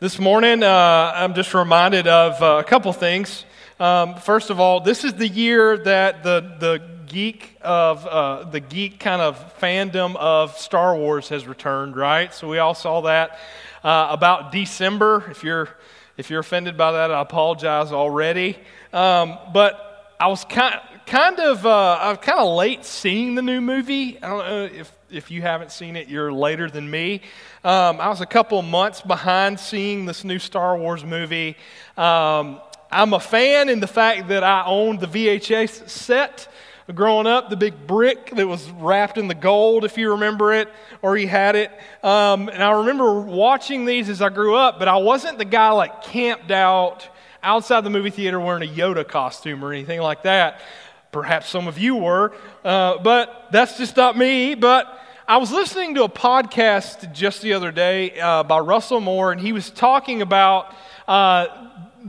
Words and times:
This 0.00 0.20
morning, 0.20 0.62
uh, 0.62 1.12
I'm 1.12 1.34
just 1.34 1.52
reminded 1.54 2.06
of 2.06 2.40
uh, 2.40 2.58
a 2.60 2.62
couple 2.62 2.92
things. 2.92 3.44
Um, 3.80 4.14
first 4.14 4.48
of 4.48 4.60
all, 4.60 4.78
this 4.78 5.02
is 5.02 5.14
the 5.14 5.26
year 5.26 5.76
that 5.76 6.22
the, 6.22 6.54
the 6.60 6.82
geek 7.08 7.56
of 7.62 8.06
uh, 8.06 8.44
the 8.44 8.60
geek 8.60 9.00
kind 9.00 9.20
of 9.20 9.58
fandom 9.60 10.14
of 10.14 10.56
Star 10.56 10.96
Wars 10.96 11.30
has 11.30 11.48
returned, 11.48 11.96
right? 11.96 12.32
So 12.32 12.46
we 12.46 12.58
all 12.58 12.74
saw 12.74 13.00
that 13.00 13.40
uh, 13.82 14.06
about 14.10 14.52
December. 14.52 15.24
If 15.32 15.42
you're 15.42 15.68
if 16.16 16.30
you're 16.30 16.40
offended 16.40 16.76
by 16.76 16.92
that, 16.92 17.10
I 17.10 17.20
apologize 17.20 17.90
already. 17.90 18.56
Um, 18.92 19.36
but 19.52 20.14
I 20.20 20.28
was 20.28 20.44
kind 20.44 20.78
kind 21.08 21.40
of 21.40 21.64
uh, 21.64 21.98
I'm 22.00 22.16
kind 22.18 22.38
of 22.38 22.54
late 22.54 22.84
seeing 22.84 23.34
the 23.34 23.40
new 23.40 23.62
movie. 23.62 24.22
I 24.22 24.28
don't 24.28 24.46
know 24.46 24.64
if 24.64 24.92
if 25.10 25.30
you 25.30 25.40
haven't 25.40 25.72
seen 25.72 25.96
it, 25.96 26.08
you're 26.08 26.30
later 26.30 26.68
than 26.68 26.90
me. 26.90 27.22
Um, 27.64 27.98
I 27.98 28.08
was 28.08 28.20
a 28.20 28.26
couple 28.26 28.60
months 28.60 29.00
behind 29.00 29.58
seeing 29.58 30.04
this 30.04 30.22
new 30.22 30.38
Star 30.38 30.76
Wars 30.76 31.02
movie. 31.02 31.56
Um, 31.96 32.60
I'm 32.92 33.14
a 33.14 33.20
fan 33.20 33.70
in 33.70 33.80
the 33.80 33.86
fact 33.86 34.28
that 34.28 34.44
I 34.44 34.64
owned 34.66 35.00
the 35.00 35.06
VHS 35.06 35.88
set 35.88 36.46
growing 36.94 37.26
up, 37.26 37.48
the 37.48 37.56
big 37.56 37.86
brick 37.86 38.30
that 38.36 38.46
was 38.46 38.70
wrapped 38.72 39.16
in 39.16 39.28
the 39.28 39.34
gold, 39.34 39.86
if 39.86 39.96
you 39.96 40.10
remember 40.10 40.52
it, 40.52 40.68
or 41.00 41.16
you 41.16 41.28
had 41.28 41.56
it. 41.56 41.70
Um, 42.02 42.50
and 42.50 42.62
I 42.62 42.70
remember 42.72 43.20
watching 43.20 43.86
these 43.86 44.10
as 44.10 44.20
I 44.20 44.28
grew 44.28 44.56
up, 44.56 44.78
but 44.78 44.88
I 44.88 44.98
wasn't 44.98 45.38
the 45.38 45.46
guy 45.46 45.70
like 45.70 46.02
camped 46.02 46.50
out 46.50 47.08
outside 47.42 47.82
the 47.82 47.90
movie 47.90 48.10
theater 48.10 48.38
wearing 48.38 48.68
a 48.68 48.72
Yoda 48.72 49.06
costume 49.06 49.64
or 49.64 49.72
anything 49.72 50.00
like 50.00 50.24
that. 50.24 50.60
Perhaps 51.10 51.48
some 51.48 51.66
of 51.68 51.78
you 51.78 51.96
were, 51.96 52.32
uh, 52.64 52.98
but 52.98 53.48
that's 53.50 53.78
just 53.78 53.96
not 53.96 54.16
me. 54.16 54.54
But 54.54 54.86
I 55.26 55.38
was 55.38 55.50
listening 55.50 55.94
to 55.94 56.04
a 56.04 56.08
podcast 56.08 57.12
just 57.12 57.40
the 57.40 57.54
other 57.54 57.72
day 57.72 58.18
uh, 58.20 58.42
by 58.42 58.58
Russell 58.58 59.00
Moore, 59.00 59.32
and 59.32 59.40
he 59.40 59.52
was 59.52 59.70
talking 59.70 60.20
about 60.20 60.74
uh, 61.06 61.46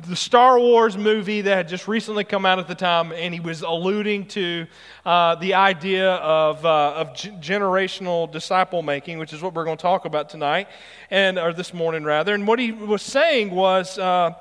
the 0.08 0.16
Star 0.16 0.60
Wars 0.60 0.98
movie 0.98 1.42
that 1.42 1.56
had 1.56 1.68
just 1.68 1.88
recently 1.88 2.24
come 2.24 2.46
out 2.46 2.60
at 2.60 2.68
the 2.68 2.76
time, 2.76 3.12
and 3.12 3.34
he 3.34 3.40
was 3.40 3.62
alluding 3.62 4.26
to 4.28 4.68
uh, 5.06 5.36
the 5.36 5.54
idea 5.54 6.16
of, 6.16 6.66
uh, 6.66 6.94
of 6.96 7.16
g- 7.16 7.30
generational 7.40 8.30
disciple 8.32 8.82
making, 8.82 9.18
which 9.18 9.34
is 9.34 9.42
what 9.42 9.54
we're 9.54 9.66
going 9.66 9.78
to 9.78 9.82
talk 9.82 10.06
about 10.06 10.30
tonight, 10.30 10.68
and 11.10 11.40
or 11.40 11.54
this 11.54 11.74
morning 11.74 12.04
rather. 12.04 12.34
And 12.34 12.46
what 12.46 12.60
he 12.60 12.72
was 12.72 13.02
saying 13.02 13.52
was 13.52 13.98
uh, 13.98 14.34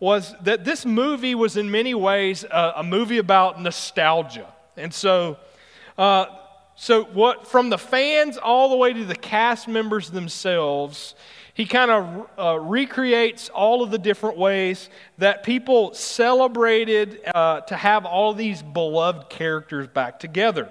was 0.00 0.34
that 0.42 0.64
this 0.64 0.84
movie 0.84 1.34
was 1.34 1.56
in 1.56 1.70
many 1.70 1.94
ways 1.94 2.44
a, 2.44 2.72
a 2.76 2.82
movie 2.82 3.18
about 3.18 3.60
nostalgia, 3.62 4.52
and 4.76 4.92
so. 4.92 5.36
Uh, 5.96 6.26
so, 6.76 7.04
what 7.04 7.46
from 7.46 7.68
the 7.68 7.76
fans 7.76 8.38
all 8.38 8.70
the 8.70 8.76
way 8.76 8.94
to 8.94 9.04
the 9.04 9.14
cast 9.14 9.68
members 9.68 10.08
themselves, 10.08 11.14
he 11.52 11.66
kind 11.66 11.90
of 11.90 12.30
uh, 12.38 12.58
recreates 12.58 13.50
all 13.50 13.82
of 13.82 13.90
the 13.90 13.98
different 13.98 14.38
ways 14.38 14.88
that 15.18 15.42
people 15.42 15.92
celebrated 15.92 17.20
uh, 17.34 17.60
to 17.60 17.76
have 17.76 18.06
all 18.06 18.32
these 18.32 18.62
beloved 18.62 19.28
characters 19.28 19.88
back 19.88 20.18
together 20.18 20.70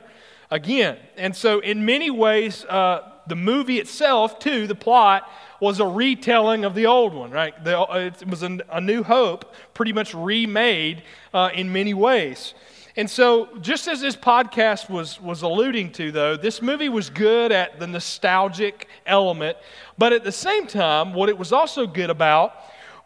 again. 0.49 0.97
And 1.15 1.35
so, 1.35 1.59
in 1.59 1.85
many 1.85 2.09
ways, 2.09 2.65
uh, 2.65 3.08
the 3.29 3.35
movie 3.35 3.79
itself, 3.79 4.39
too, 4.39 4.67
the 4.67 4.75
plot, 4.75 5.29
was 5.59 5.79
a 5.79 5.85
retelling 5.85 6.65
of 6.65 6.73
the 6.73 6.85
old 6.85 7.13
one, 7.13 7.31
right? 7.31 7.63
The, 7.63 7.81
it 8.21 8.27
was 8.27 8.43
a, 8.43 8.59
a, 8.69 8.81
new 8.81 9.03
hope, 9.03 9.53
pretty 9.73 9.93
much 9.93 10.13
remade 10.13 11.03
uh, 11.33 11.49
in 11.53 11.71
many 11.71 11.93
ways. 11.93 12.53
And 12.95 13.09
so, 13.09 13.49
just 13.61 13.87
as 13.87 14.01
this 14.01 14.15
podcast 14.15 14.89
was, 14.89 15.21
was 15.21 15.41
alluding 15.41 15.91
to, 15.93 16.11
though, 16.11 16.35
this 16.35 16.61
movie 16.61 16.89
was 16.89 17.09
good 17.09 17.51
at 17.51 17.79
the 17.79 17.87
nostalgic 17.87 18.87
element, 19.05 19.57
but 19.97 20.11
at 20.11 20.23
the 20.23 20.31
same 20.31 20.67
time, 20.67 21.13
what 21.13 21.29
it 21.29 21.37
was 21.37 21.53
also 21.53 21.87
good 21.87 22.09
about 22.09 22.53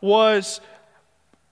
was, 0.01 0.61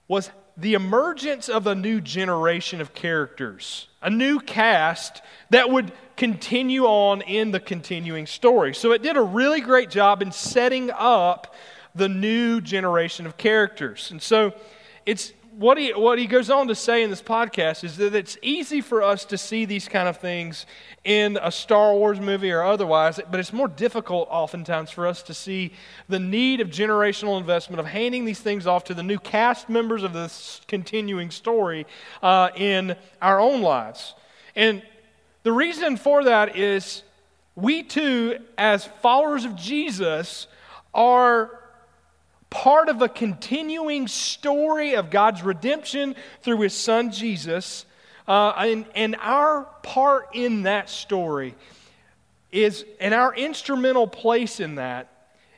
was 0.08 0.30
the 0.56 0.74
emergence 0.74 1.48
of 1.48 1.66
a 1.66 1.74
new 1.74 2.00
generation 2.00 2.80
of 2.80 2.94
characters, 2.94 3.88
a 4.02 4.10
new 4.10 4.38
cast 4.38 5.22
that 5.50 5.70
would 5.70 5.92
continue 6.16 6.84
on 6.84 7.22
in 7.22 7.50
the 7.50 7.60
continuing 7.60 8.26
story. 8.26 8.74
So, 8.74 8.92
it 8.92 9.02
did 9.02 9.16
a 9.16 9.22
really 9.22 9.60
great 9.60 9.90
job 9.90 10.22
in 10.22 10.32
setting 10.32 10.90
up 10.90 11.54
the 11.94 12.08
new 12.08 12.60
generation 12.60 13.26
of 13.26 13.36
characters. 13.36 14.10
And 14.10 14.20
so, 14.20 14.52
it's 15.06 15.32
what 15.58 15.76
he, 15.76 15.92
what 15.92 16.18
he 16.18 16.26
goes 16.26 16.48
on 16.48 16.68
to 16.68 16.74
say 16.74 17.02
in 17.02 17.10
this 17.10 17.22
podcast 17.22 17.84
is 17.84 17.96
that 17.98 18.14
it's 18.14 18.38
easy 18.40 18.80
for 18.80 19.02
us 19.02 19.24
to 19.26 19.36
see 19.36 19.64
these 19.64 19.86
kind 19.86 20.08
of 20.08 20.16
things 20.16 20.64
in 21.04 21.38
a 21.42 21.50
Star 21.50 21.92
Wars 21.94 22.20
movie 22.20 22.50
or 22.50 22.62
otherwise, 22.62 23.20
but 23.30 23.38
it's 23.38 23.52
more 23.52 23.68
difficult 23.68 24.28
oftentimes 24.30 24.90
for 24.90 25.06
us 25.06 25.22
to 25.24 25.34
see 25.34 25.72
the 26.08 26.18
need 26.18 26.60
of 26.60 26.68
generational 26.68 27.38
investment 27.38 27.80
of 27.80 27.86
handing 27.86 28.24
these 28.24 28.40
things 28.40 28.66
off 28.66 28.84
to 28.84 28.94
the 28.94 29.02
new 29.02 29.18
cast 29.18 29.68
members 29.68 30.02
of 30.02 30.12
this 30.12 30.60
continuing 30.68 31.30
story 31.30 31.86
uh, 32.22 32.48
in 32.56 32.96
our 33.20 33.38
own 33.38 33.60
lives. 33.60 34.14
And 34.56 34.82
the 35.42 35.52
reason 35.52 35.96
for 35.96 36.24
that 36.24 36.56
is 36.56 37.02
we 37.56 37.82
too, 37.82 38.38
as 38.56 38.86
followers 38.86 39.44
of 39.44 39.56
Jesus, 39.56 40.46
are 40.94 41.61
part 42.52 42.90
of 42.90 43.00
a 43.00 43.08
continuing 43.08 44.06
story 44.06 44.94
of 44.94 45.08
God's 45.08 45.42
redemption 45.42 46.14
through 46.42 46.60
his 46.60 46.74
son 46.74 47.10
Jesus. 47.10 47.86
Uh, 48.28 48.50
and, 48.50 48.84
and 48.94 49.16
our 49.20 49.64
part 49.82 50.28
in 50.34 50.64
that 50.64 50.90
story 50.90 51.54
is, 52.52 52.84
and 53.00 53.14
our 53.14 53.34
instrumental 53.34 54.06
place 54.06 54.60
in 54.60 54.74
that 54.74 55.08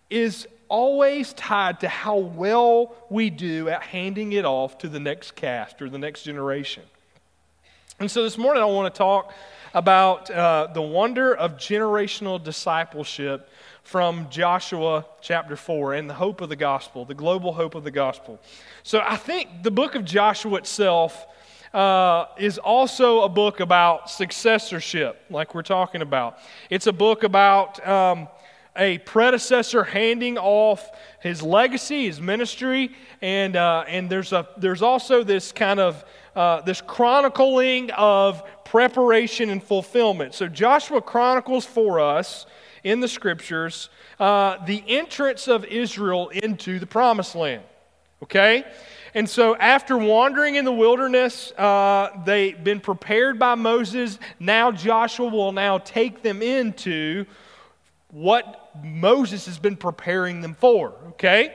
is 0.08 0.46
always 0.68 1.32
tied 1.32 1.80
to 1.80 1.88
how 1.88 2.16
well 2.16 2.94
we 3.10 3.28
do 3.28 3.68
at 3.68 3.82
handing 3.82 4.32
it 4.32 4.44
off 4.44 4.78
to 4.78 4.88
the 4.88 5.00
next 5.00 5.34
cast 5.34 5.82
or 5.82 5.90
the 5.90 5.98
next 5.98 6.22
generation. 6.22 6.84
And 7.98 8.08
so 8.08 8.22
this 8.22 8.38
morning 8.38 8.62
I 8.62 8.66
want 8.66 8.94
to 8.94 8.96
talk 8.96 9.34
about 9.74 10.30
uh, 10.30 10.68
the 10.72 10.80
wonder 10.80 11.34
of 11.34 11.56
generational 11.56 12.42
discipleship 12.42 13.48
from 13.84 14.28
Joshua 14.30 15.06
chapter 15.20 15.56
4 15.56 15.94
and 15.94 16.10
the 16.10 16.14
hope 16.14 16.40
of 16.40 16.48
the 16.48 16.56
gospel, 16.56 17.04
the 17.04 17.14
global 17.14 17.52
hope 17.52 17.74
of 17.74 17.84
the 17.84 17.90
gospel. 17.90 18.40
So 18.82 19.00
I 19.06 19.16
think 19.16 19.62
the 19.62 19.70
book 19.70 19.94
of 19.94 20.04
Joshua 20.04 20.56
itself 20.56 21.26
uh, 21.72 22.26
is 22.38 22.58
also 22.58 23.20
a 23.20 23.28
book 23.28 23.60
about 23.60 24.10
successorship, 24.10 25.22
like 25.30 25.54
we're 25.54 25.62
talking 25.62 26.02
about. 26.02 26.38
It's 26.70 26.86
a 26.86 26.92
book 26.92 27.24
about 27.24 27.86
um, 27.86 28.28
a 28.74 28.98
predecessor 28.98 29.84
handing 29.84 30.38
off 30.38 30.90
his 31.20 31.42
legacy, 31.42 32.06
his 32.06 32.20
ministry, 32.20 32.90
and, 33.20 33.54
uh, 33.54 33.84
and 33.86 34.08
there's, 34.08 34.32
a, 34.32 34.48
there's 34.56 34.82
also 34.82 35.22
this 35.22 35.52
kind 35.52 35.78
of 35.78 36.04
uh, 36.34 36.60
this 36.62 36.80
chronicling 36.80 37.92
of 37.92 38.42
preparation 38.64 39.50
and 39.50 39.62
fulfillment. 39.62 40.34
So 40.34 40.48
Joshua 40.48 41.00
chronicles 41.00 41.64
for 41.64 42.00
us 42.00 42.46
in 42.84 43.00
the 43.00 43.08
scriptures 43.08 43.88
uh, 44.20 44.64
the 44.66 44.84
entrance 44.86 45.48
of 45.48 45.64
Israel 45.64 46.28
into 46.28 46.78
the 46.78 46.86
promised 46.86 47.34
land. 47.34 47.62
Okay? 48.22 48.64
And 49.14 49.28
so, 49.28 49.56
after 49.56 49.96
wandering 49.96 50.56
in 50.56 50.64
the 50.64 50.72
wilderness, 50.72 51.52
uh, 51.52 52.10
they've 52.24 52.62
been 52.62 52.80
prepared 52.80 53.38
by 53.38 53.54
Moses. 53.54 54.18
Now, 54.40 54.72
Joshua 54.72 55.28
will 55.28 55.52
now 55.52 55.78
take 55.78 56.22
them 56.22 56.42
into 56.42 57.26
what 58.08 58.70
Moses 58.82 59.46
has 59.46 59.58
been 59.58 59.76
preparing 59.76 60.40
them 60.40 60.54
for. 60.54 60.94
Okay? 61.08 61.54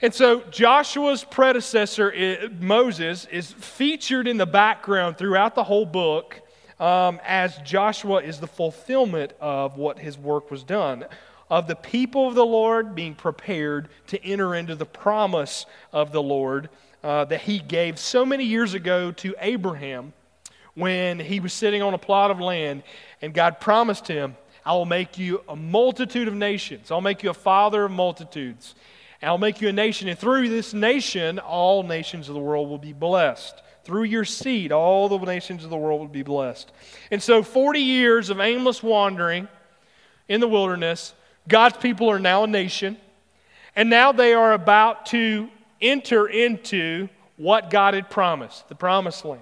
And 0.00 0.14
so, 0.14 0.40
Joshua's 0.50 1.24
predecessor, 1.24 2.50
Moses, 2.60 3.26
is 3.26 3.52
featured 3.52 4.26
in 4.26 4.36
the 4.36 4.46
background 4.46 5.16
throughout 5.16 5.54
the 5.54 5.64
whole 5.64 5.86
book 5.86 6.40
um, 6.80 7.20
as 7.24 7.56
Joshua 7.58 8.22
is 8.22 8.40
the 8.40 8.46
fulfillment 8.46 9.32
of 9.40 9.76
what 9.76 9.98
his 9.98 10.16
work 10.16 10.50
was 10.50 10.62
done, 10.62 11.06
of 11.50 11.66
the 11.66 11.76
people 11.76 12.28
of 12.28 12.34
the 12.34 12.44
Lord 12.44 12.94
being 12.94 13.14
prepared 13.14 13.88
to 14.08 14.22
enter 14.24 14.54
into 14.54 14.74
the 14.74 14.86
promise 14.86 15.66
of 15.92 16.12
the 16.12 16.22
Lord 16.22 16.68
uh, 17.02 17.24
that 17.26 17.42
he 17.42 17.58
gave 17.58 17.98
so 17.98 18.24
many 18.24 18.44
years 18.44 18.74
ago 18.74 19.12
to 19.12 19.34
Abraham 19.40 20.12
when 20.74 21.18
he 21.18 21.40
was 21.40 21.52
sitting 21.52 21.82
on 21.82 21.94
a 21.94 21.98
plot 21.98 22.30
of 22.30 22.40
land 22.40 22.82
and 23.22 23.34
God 23.34 23.60
promised 23.60 24.06
him, 24.06 24.36
I 24.64 24.72
will 24.72 24.84
make 24.84 25.18
you 25.18 25.42
a 25.48 25.56
multitude 25.56 26.28
of 26.28 26.34
nations. 26.34 26.90
I'll 26.90 27.00
make 27.00 27.22
you 27.22 27.30
a 27.30 27.34
father 27.34 27.84
of 27.84 27.90
multitudes. 27.90 28.74
I'll 29.22 29.38
make 29.38 29.60
you 29.60 29.68
a 29.68 29.72
nation. 29.72 30.08
And 30.08 30.18
through 30.18 30.48
this 30.50 30.74
nation, 30.74 31.38
all 31.38 31.82
nations 31.82 32.28
of 32.28 32.34
the 32.34 32.40
world 32.40 32.68
will 32.68 32.78
be 32.78 32.92
blessed. 32.92 33.62
Through 33.88 34.02
your 34.02 34.26
seed, 34.26 34.70
all 34.70 35.08
the 35.08 35.16
nations 35.16 35.64
of 35.64 35.70
the 35.70 35.76
world 35.78 36.02
would 36.02 36.12
be 36.12 36.22
blessed. 36.22 36.70
And 37.10 37.22
so, 37.22 37.42
40 37.42 37.80
years 37.80 38.28
of 38.28 38.38
aimless 38.38 38.82
wandering 38.82 39.48
in 40.28 40.42
the 40.42 40.46
wilderness, 40.46 41.14
God's 41.48 41.78
people 41.78 42.10
are 42.10 42.18
now 42.18 42.44
a 42.44 42.46
nation. 42.46 42.98
And 43.74 43.88
now 43.88 44.12
they 44.12 44.34
are 44.34 44.52
about 44.52 45.06
to 45.06 45.48
enter 45.80 46.26
into 46.26 47.08
what 47.38 47.70
God 47.70 47.94
had 47.94 48.10
promised, 48.10 48.68
the 48.68 48.74
promised 48.74 49.24
land. 49.24 49.40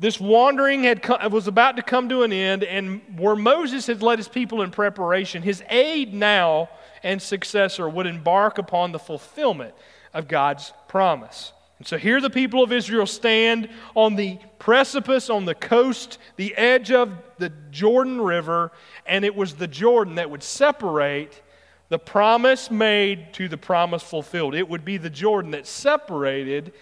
This 0.00 0.18
wandering 0.18 0.82
had 0.82 1.06
was 1.30 1.46
about 1.46 1.76
to 1.76 1.82
come 1.82 2.08
to 2.08 2.24
an 2.24 2.32
end, 2.32 2.64
and 2.64 3.00
where 3.16 3.36
Moses 3.36 3.86
had 3.86 4.02
led 4.02 4.18
his 4.18 4.26
people 4.26 4.60
in 4.60 4.72
preparation, 4.72 5.44
his 5.44 5.62
aide 5.70 6.12
now 6.12 6.68
and 7.04 7.22
successor 7.22 7.88
would 7.88 8.08
embark 8.08 8.58
upon 8.58 8.90
the 8.90 8.98
fulfillment 8.98 9.72
of 10.12 10.26
God's 10.26 10.72
promise. 10.88 11.52
And 11.82 11.86
so 11.88 11.98
here 11.98 12.20
the 12.20 12.30
people 12.30 12.62
of 12.62 12.70
Israel 12.70 13.06
stand 13.06 13.68
on 13.96 14.14
the 14.14 14.38
precipice, 14.60 15.28
on 15.28 15.46
the 15.46 15.54
coast, 15.56 16.18
the 16.36 16.56
edge 16.56 16.92
of 16.92 17.12
the 17.38 17.52
Jordan 17.72 18.20
River, 18.20 18.70
and 19.04 19.24
it 19.24 19.34
was 19.34 19.54
the 19.54 19.66
Jordan 19.66 20.14
that 20.14 20.30
would 20.30 20.44
separate 20.44 21.42
the 21.88 21.98
promise 21.98 22.70
made 22.70 23.32
to 23.32 23.48
the 23.48 23.56
promise 23.56 24.00
fulfilled. 24.00 24.54
It 24.54 24.68
would 24.68 24.84
be 24.84 24.96
the 24.96 25.10
Jordan 25.10 25.50
that 25.50 25.66
separated 25.66 26.72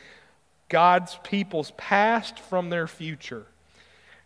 God's 0.69 1.19
people's 1.25 1.71
past 1.79 2.39
from 2.39 2.69
their 2.69 2.87
future. 2.87 3.47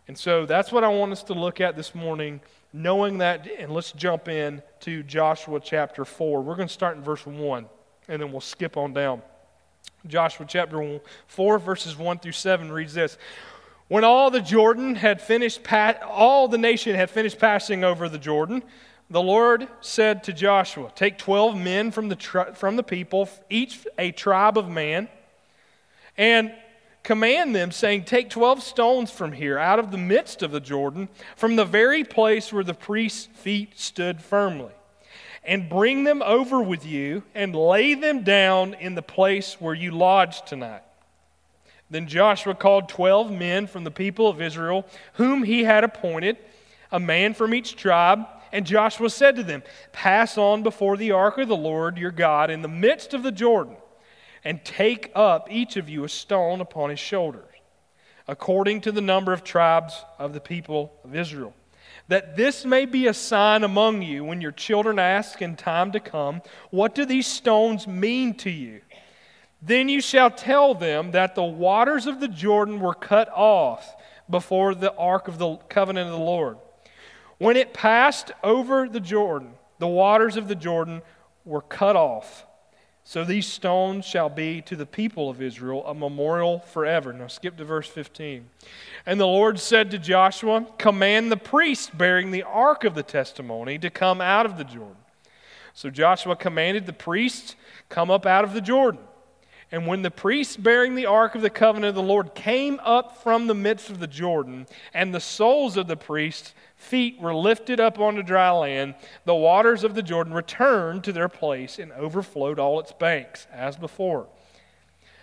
And 0.09 0.17
so 0.17 0.45
that's 0.45 0.73
what 0.73 0.83
I 0.83 0.89
want 0.89 1.13
us 1.13 1.23
to 1.23 1.33
look 1.33 1.61
at 1.61 1.77
this 1.77 1.95
morning, 1.95 2.41
knowing 2.73 3.19
that. 3.19 3.47
And 3.47 3.71
let's 3.71 3.93
jump 3.93 4.27
in 4.27 4.61
to 4.81 5.03
Joshua 5.03 5.61
chapter 5.61 6.03
4. 6.03 6.41
We're 6.41 6.57
going 6.57 6.67
to 6.67 6.73
start 6.73 6.97
in 6.97 7.01
verse 7.01 7.25
1, 7.25 7.65
and 8.09 8.21
then 8.21 8.33
we'll 8.33 8.41
skip 8.41 8.75
on 8.75 8.91
down. 8.91 9.21
Joshua 10.07 10.45
chapter 10.47 10.99
4, 11.27 11.59
verses 11.59 11.97
1 11.97 12.19
through 12.19 12.31
7 12.31 12.71
reads 12.71 12.93
this. 12.93 13.17
When 13.87 14.03
all 14.03 14.31
the 14.31 14.41
Jordan 14.41 14.95
had 14.95 15.21
finished, 15.21 15.61
all 16.07 16.47
the 16.47 16.57
nation 16.57 16.95
had 16.95 17.09
finished 17.09 17.37
passing 17.37 17.83
over 17.83 18.09
the 18.09 18.17
Jordan, 18.17 18.63
the 19.09 19.21
Lord 19.21 19.67
said 19.81 20.23
to 20.23 20.33
Joshua, 20.33 20.91
Take 20.95 21.19
12 21.19 21.55
men 21.55 21.91
from 21.91 22.09
the, 22.09 22.15
tri- 22.15 22.51
from 22.53 22.75
the 22.75 22.83
people, 22.83 23.29
each 23.49 23.85
a 23.99 24.11
tribe 24.11 24.57
of 24.57 24.67
man 24.67 25.07
and 26.17 26.51
command 27.03 27.55
them, 27.55 27.71
saying, 27.71 28.05
Take 28.05 28.29
12 28.31 28.63
stones 28.63 29.11
from 29.11 29.31
here, 29.31 29.59
out 29.59 29.77
of 29.77 29.91
the 29.91 29.97
midst 29.97 30.41
of 30.41 30.51
the 30.51 30.59
Jordan, 30.59 31.07
from 31.35 31.55
the 31.55 31.65
very 31.65 32.03
place 32.03 32.51
where 32.51 32.63
the 32.63 32.73
priest's 32.73 33.27
feet 33.37 33.79
stood 33.79 34.21
firmly, 34.21 34.71
and 35.45 35.69
bring 35.69 36.03
them 36.03 36.21
over 36.21 36.61
with 36.61 36.85
you, 36.85 37.23
and 37.33 37.55
lay 37.55 37.93
them 37.93 38.23
down 38.23 38.73
in 38.75 38.95
the 38.95 39.01
place 39.01 39.57
where 39.59 39.73
you 39.73 39.91
lodge 39.91 40.43
tonight. 40.43 40.81
Then 41.89 42.07
Joshua 42.07 42.55
called 42.55 42.89
12 42.89 43.31
men 43.31 43.67
from 43.67 43.83
the 43.83 43.91
people 43.91 44.27
of 44.27 44.41
Israel, 44.41 44.85
whom 45.13 45.43
he 45.43 45.63
had 45.63 45.83
appointed, 45.83 46.37
a 46.91 46.99
man 46.99 47.33
from 47.33 47.53
each 47.53 47.75
tribe. 47.75 48.25
And 48.51 48.65
Joshua 48.65 49.09
said 49.09 49.35
to 49.35 49.43
them, 49.43 49.63
Pass 49.91 50.37
on 50.37 50.63
before 50.63 50.97
the 50.97 51.11
ark 51.11 51.37
of 51.37 51.47
the 51.47 51.55
Lord 51.55 51.97
your 51.97 52.11
God 52.11 52.49
in 52.49 52.61
the 52.61 52.67
midst 52.67 53.13
of 53.13 53.21
the 53.21 53.31
Jordan 53.31 53.75
and 54.43 54.63
take 54.63 55.11
up 55.15 55.47
each 55.51 55.75
of 55.75 55.89
you 55.89 56.03
a 56.03 56.09
stone 56.09 56.61
upon 56.61 56.91
his 56.91 56.99
shoulders, 56.99 57.43
according 58.27 58.81
to 58.81 58.91
the 58.91 59.01
number 59.01 59.33
of 59.33 59.43
tribes 59.43 60.05
of 60.19 60.33
the 60.33 60.39
people 60.39 60.93
of 61.03 61.15
Israel. 61.15 61.53
That 62.07 62.35
this 62.35 62.65
may 62.65 62.85
be 62.85 63.07
a 63.07 63.13
sign 63.13 63.63
among 63.63 64.01
you 64.01 64.23
when 64.23 64.41
your 64.41 64.51
children 64.51 64.99
ask 64.99 65.41
in 65.41 65.55
time 65.55 65.91
to 65.93 65.99
come, 65.99 66.41
What 66.69 66.93
do 66.93 67.05
these 67.05 67.27
stones 67.27 67.87
mean 67.87 68.35
to 68.35 68.49
you? 68.49 68.81
Then 69.61 69.89
you 69.89 70.01
shall 70.01 70.29
tell 70.29 70.75
them 70.75 71.11
that 71.11 71.33
the 71.33 71.43
waters 71.43 72.05
of 72.05 72.19
the 72.19 72.27
Jordan 72.27 72.79
were 72.79 72.93
cut 72.93 73.29
off 73.29 73.95
before 74.29 74.75
the 74.75 74.93
ark 74.95 75.27
of 75.27 75.39
the 75.39 75.55
covenant 75.69 76.07
of 76.07 76.13
the 76.13 76.23
Lord. 76.23 76.57
When 77.37 77.57
it 77.57 77.73
passed 77.73 78.31
over 78.43 78.87
the 78.87 78.99
Jordan, 78.99 79.53
the 79.79 79.87
waters 79.87 80.37
of 80.37 80.47
the 80.47 80.55
Jordan 80.55 81.01
were 81.43 81.61
cut 81.61 81.95
off 81.95 82.45
so 83.07 83.23
these 83.23 83.45
stones 83.45 84.03
shall 84.03 84.29
be 84.29 84.63
to 84.63 84.75
the 84.75 84.85
people 84.87 85.29
of 85.29 85.39
Israel 85.39 85.85
a 85.85 85.93
memorial 85.93 86.59
forever. 86.59 87.13
Now 87.13 87.27
skip 87.27 87.55
to 87.57 87.63
verse 87.63 87.87
15. 87.87 88.49
And 89.05 89.19
the 89.19 89.27
Lord 89.27 89.59
said 89.59 89.91
to 89.91 89.99
Joshua, 89.99 90.65
Command 90.79 91.31
the 91.31 91.37
priests 91.37 91.91
bearing 91.93 92.31
the 92.31 92.41
ark 92.41 92.83
of 92.83 92.95
the 92.95 93.03
testimony 93.03 93.77
to 93.77 93.91
come 93.91 94.21
out 94.21 94.47
of 94.47 94.57
the 94.57 94.63
Jordan. 94.63 94.97
So 95.75 95.91
Joshua 95.91 96.35
commanded 96.35 96.87
the 96.87 96.93
priests, 96.93 97.55
Come 97.89 98.09
up 98.09 98.25
out 98.25 98.43
of 98.43 98.53
the 98.53 98.61
Jordan. 98.61 99.01
And 99.71 99.85
when 99.85 100.01
the 100.01 100.11
priests 100.11 100.57
bearing 100.57 100.95
the 100.95 101.05
ark 101.05 101.35
of 101.35 101.43
the 101.43 101.49
covenant 101.51 101.89
of 101.89 101.95
the 101.95 102.01
Lord 102.01 102.33
came 102.33 102.79
up 102.83 103.21
from 103.21 103.45
the 103.45 103.53
midst 103.53 103.91
of 103.91 103.99
the 103.99 104.07
Jordan, 104.07 104.65
and 104.95 105.13
the 105.13 105.19
soles 105.19 105.77
of 105.77 105.87
the 105.87 105.97
priests 105.97 106.55
feet 106.85 107.19
were 107.19 107.35
lifted 107.35 107.79
up 107.79 107.99
onto 107.99 108.23
dry 108.23 108.51
land, 108.51 108.95
the 109.25 109.35
waters 109.35 109.83
of 109.83 109.95
the 109.95 110.03
Jordan 110.03 110.33
returned 110.33 111.03
to 111.03 111.11
their 111.11 111.27
place 111.27 111.79
and 111.79 111.91
overflowed 111.91 112.59
all 112.59 112.79
its 112.79 112.93
banks, 112.93 113.47
as 113.51 113.75
before. 113.75 114.27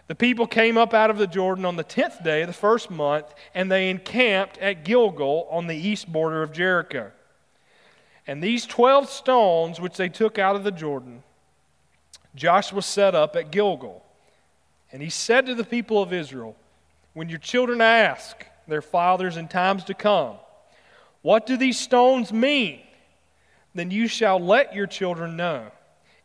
The 0.08 0.14
people 0.14 0.46
came 0.46 0.76
up 0.76 0.92
out 0.92 1.10
of 1.10 1.18
the 1.18 1.26
Jordan 1.26 1.64
on 1.64 1.76
the 1.76 1.84
tenth 1.84 2.22
day 2.22 2.42
of 2.42 2.48
the 2.48 2.52
first 2.52 2.90
month, 2.90 3.26
and 3.54 3.70
they 3.70 3.88
encamped 3.88 4.58
at 4.58 4.84
Gilgal 4.84 5.46
on 5.50 5.66
the 5.66 5.76
east 5.76 6.12
border 6.12 6.42
of 6.42 6.52
Jericho. 6.52 7.12
And 8.26 8.42
these 8.42 8.66
twelve 8.66 9.08
stones 9.08 9.80
which 9.80 9.96
they 9.96 10.08
took 10.08 10.38
out 10.38 10.56
of 10.56 10.64
the 10.64 10.70
Jordan, 10.70 11.22
Joshua 12.34 12.82
set 12.82 13.14
up 13.14 13.36
at 13.36 13.50
Gilgal. 13.50 14.04
And 14.92 15.00
he 15.00 15.08
said 15.10 15.46
to 15.46 15.54
the 15.54 15.64
people 15.64 16.02
of 16.02 16.12
Israel, 16.12 16.56
When 17.14 17.28
your 17.28 17.38
children 17.38 17.80
ask 17.80 18.44
their 18.68 18.82
fathers 18.82 19.36
in 19.36 19.48
times 19.48 19.84
to 19.84 19.94
come, 19.94 20.36
what 21.22 21.46
do 21.46 21.56
these 21.56 21.78
stones 21.78 22.32
mean? 22.32 22.80
Then 23.74 23.90
you 23.90 24.08
shall 24.08 24.38
let 24.38 24.74
your 24.74 24.86
children 24.86 25.36
know. 25.36 25.70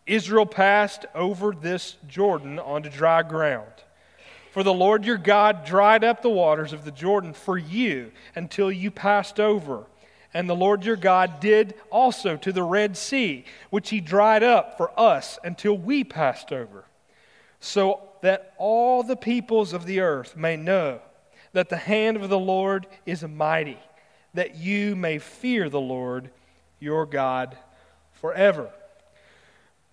Israel 0.06 0.46
passed 0.46 1.06
over 1.14 1.54
this 1.54 1.96
Jordan 2.08 2.60
onto 2.60 2.90
dry 2.90 3.24
ground. 3.24 3.72
For 4.52 4.64
the 4.64 4.74
Lord 4.74 5.06
your 5.06 5.18
God 5.18 5.66
dried 5.66 6.04
up 6.04 6.22
the 6.22 6.30
waters 6.30 6.74
of 6.74 6.84
the 6.84 6.92
Jordan 6.92 7.34
for 7.34 7.58
you 7.58 8.12
until 8.36 8.72
you 8.72 8.90
passed 8.90 9.40
over. 9.40 9.86
And 10.34 10.50
the 10.50 10.56
Lord 10.56 10.84
your 10.84 10.96
God 10.96 11.40
did 11.40 11.76
also 11.92 12.38
to 12.38 12.52
the 12.52 12.64
Red 12.64 12.98
Sea, 12.98 13.46
which 13.70 13.90
he 13.90 14.02
dried 14.02 14.44
up 14.44 14.78
for 14.78 14.98
us 15.00 15.38
until 15.44 15.78
we 15.78 16.04
passed 16.04 16.52
over. 16.52 16.86
So 17.60 18.02
that 18.22 18.54
all 18.58 19.04
the 19.04 19.16
peoples 19.16 19.74
of 19.74 19.86
the 19.86 20.00
earth 20.00 20.36
may 20.36 20.58
know 20.58 21.02
that 21.54 21.70
the 21.70 21.78
hand 21.78 22.18
of 22.18 22.30
the 22.30 22.40
Lord 22.40 22.88
is 23.06 23.24
mighty 23.24 23.78
that 24.38 24.56
you 24.56 24.96
may 24.96 25.18
fear 25.18 25.68
the 25.68 25.82
Lord 25.82 26.30
your 26.80 27.08
God 27.08 27.58
forever. 28.22 28.70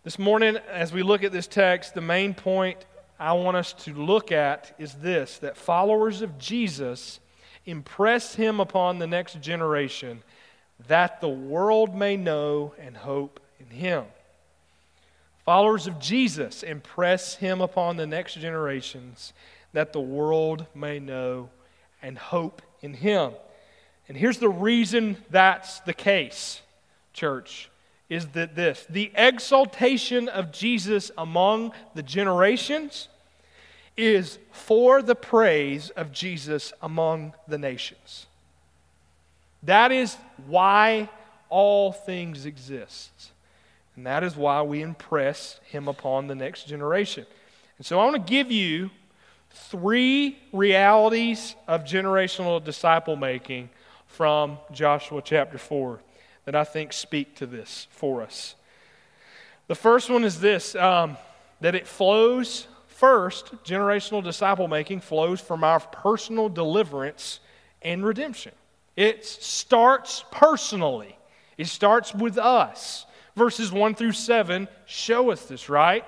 This 0.02 0.18
morning, 0.18 0.58
as 0.70 0.92
we 0.92 1.02
look 1.02 1.24
at 1.24 1.32
this 1.32 1.46
text, 1.46 1.94
the 1.94 2.02
main 2.02 2.34
point 2.34 2.84
I 3.18 3.32
want 3.32 3.56
us 3.56 3.72
to 3.84 3.94
look 3.94 4.32
at 4.32 4.74
is 4.78 4.92
this 4.96 5.38
that 5.38 5.56
followers 5.56 6.20
of 6.20 6.36
Jesus 6.36 7.20
impress 7.64 8.34
him 8.34 8.60
upon 8.60 8.98
the 8.98 9.06
next 9.06 9.40
generation 9.40 10.22
that 10.88 11.22
the 11.22 11.28
world 11.30 11.94
may 11.94 12.18
know 12.18 12.74
and 12.78 12.98
hope 12.98 13.40
in 13.58 13.74
him. 13.74 14.04
Followers 15.46 15.86
of 15.86 15.98
Jesus 15.98 16.62
impress 16.62 17.36
him 17.36 17.62
upon 17.62 17.96
the 17.96 18.06
next 18.06 18.34
generations 18.34 19.32
that 19.72 19.94
the 19.94 20.02
world 20.02 20.66
may 20.74 20.98
know 20.98 21.48
and 22.02 22.18
hope 22.18 22.60
in 22.82 22.92
him. 22.92 23.32
And 24.08 24.16
here's 24.16 24.38
the 24.38 24.48
reason 24.48 25.16
that's 25.30 25.80
the 25.80 25.94
case, 25.94 26.60
church, 27.12 27.70
is 28.08 28.28
that 28.28 28.54
this 28.54 28.86
the 28.88 29.10
exaltation 29.14 30.28
of 30.28 30.52
Jesus 30.52 31.10
among 31.16 31.72
the 31.94 32.02
generations 32.02 33.08
is 33.96 34.38
for 34.50 35.02
the 35.02 35.14
praise 35.14 35.90
of 35.90 36.12
Jesus 36.12 36.72
among 36.82 37.32
the 37.48 37.58
nations. 37.58 38.26
That 39.62 39.92
is 39.92 40.16
why 40.46 41.08
all 41.48 41.92
things 41.92 42.44
exist. 42.44 43.30
And 43.96 44.06
that 44.06 44.24
is 44.24 44.36
why 44.36 44.62
we 44.62 44.82
impress 44.82 45.60
him 45.64 45.88
upon 45.88 46.26
the 46.26 46.34
next 46.34 46.66
generation. 46.66 47.26
And 47.78 47.86
so 47.86 48.00
I 48.00 48.04
want 48.04 48.16
to 48.16 48.30
give 48.30 48.50
you 48.50 48.90
three 49.50 50.36
realities 50.52 51.54
of 51.68 51.84
generational 51.84 52.62
disciple 52.62 53.14
making 53.14 53.70
from 54.14 54.58
Joshua 54.70 55.20
chapter 55.24 55.58
4 55.58 56.00
that 56.44 56.54
I 56.54 56.62
think 56.62 56.92
speak 56.92 57.34
to 57.36 57.46
this 57.46 57.88
for 57.90 58.22
us. 58.22 58.54
The 59.66 59.74
first 59.74 60.08
one 60.08 60.22
is 60.22 60.38
this 60.38 60.76
um, 60.76 61.16
that 61.60 61.74
it 61.74 61.86
flows 61.86 62.68
first, 62.86 63.52
generational 63.64 64.22
disciple 64.22 64.68
making 64.68 65.00
flows 65.00 65.40
from 65.40 65.64
our 65.64 65.80
personal 65.80 66.48
deliverance 66.48 67.40
and 67.82 68.06
redemption. 68.06 68.52
It 68.94 69.24
starts 69.24 70.24
personally, 70.30 71.18
it 71.58 71.66
starts 71.66 72.14
with 72.14 72.38
us. 72.38 73.06
Verses 73.34 73.72
1 73.72 73.96
through 73.96 74.12
7 74.12 74.68
show 74.86 75.32
us 75.32 75.46
this, 75.46 75.68
right? 75.68 76.04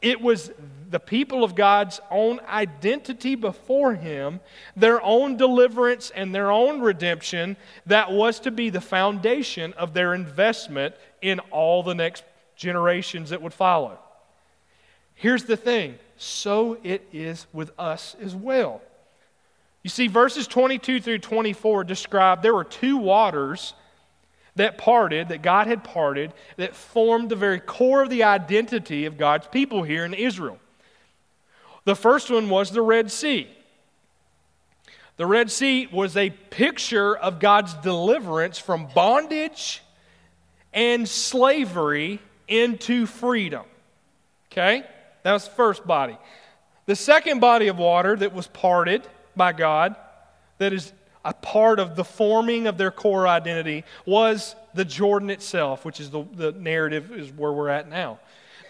It 0.00 0.20
was 0.20 0.50
the 0.90 1.00
people 1.00 1.44
of 1.44 1.54
God's 1.54 2.00
own 2.10 2.40
identity 2.48 3.34
before 3.36 3.94
Him, 3.94 4.40
their 4.76 5.00
own 5.02 5.36
deliverance 5.36 6.10
and 6.10 6.34
their 6.34 6.50
own 6.50 6.80
redemption 6.80 7.56
that 7.86 8.10
was 8.10 8.40
to 8.40 8.50
be 8.50 8.70
the 8.70 8.80
foundation 8.80 9.72
of 9.74 9.94
their 9.94 10.14
investment 10.14 10.94
in 11.22 11.38
all 11.50 11.82
the 11.82 11.94
next 11.94 12.24
generations 12.56 13.30
that 13.30 13.40
would 13.40 13.54
follow. 13.54 13.98
Here's 15.14 15.44
the 15.44 15.56
thing 15.56 15.98
so 16.16 16.78
it 16.82 17.06
is 17.12 17.46
with 17.52 17.70
us 17.78 18.16
as 18.20 18.34
well. 18.34 18.82
You 19.82 19.90
see, 19.90 20.08
verses 20.08 20.46
22 20.46 21.00
through 21.00 21.18
24 21.20 21.84
describe 21.84 22.42
there 22.42 22.54
were 22.54 22.64
two 22.64 22.98
waters 22.98 23.74
that 24.60 24.76
parted, 24.76 25.28
that 25.30 25.40
God 25.40 25.68
had 25.68 25.82
parted, 25.82 26.34
that 26.58 26.76
formed 26.76 27.30
the 27.30 27.36
very 27.36 27.60
core 27.60 28.02
of 28.02 28.10
the 28.10 28.24
identity 28.24 29.06
of 29.06 29.16
God's 29.16 29.46
people 29.46 29.82
here 29.82 30.04
in 30.04 30.12
Israel. 30.12 30.58
The 31.84 31.96
first 31.96 32.30
one 32.30 32.50
was 32.50 32.70
the 32.70 32.82
Red 32.82 33.10
Sea. 33.10 33.48
The 35.16 35.24
Red 35.24 35.50
Sea 35.50 35.86
was 35.86 36.14
a 36.14 36.28
picture 36.28 37.16
of 37.16 37.40
God's 37.40 37.72
deliverance 37.72 38.58
from 38.58 38.86
bondage 38.94 39.82
and 40.74 41.08
slavery 41.08 42.20
into 42.46 43.06
freedom. 43.06 43.64
Okay? 44.52 44.84
That 45.22 45.32
was 45.32 45.48
the 45.48 45.54
first 45.54 45.86
body. 45.86 46.18
The 46.84 46.96
second 46.96 47.40
body 47.40 47.68
of 47.68 47.78
water 47.78 48.14
that 48.14 48.34
was 48.34 48.46
parted 48.46 49.08
by 49.34 49.54
God, 49.54 49.96
that 50.58 50.74
is 50.74 50.92
a 51.24 51.34
part 51.34 51.78
of 51.78 51.96
the 51.96 52.04
forming 52.04 52.66
of 52.66 52.78
their 52.78 52.90
core 52.90 53.28
identity, 53.28 53.84
was 54.06 54.56
the 54.74 54.84
Jordan 54.84 55.30
itself, 55.30 55.84
which 55.84 56.00
is 56.00 56.10
the, 56.10 56.24
the 56.34 56.52
narrative, 56.52 57.12
is 57.12 57.30
where 57.32 57.52
we're 57.52 57.68
at 57.68 57.88
now. 57.88 58.18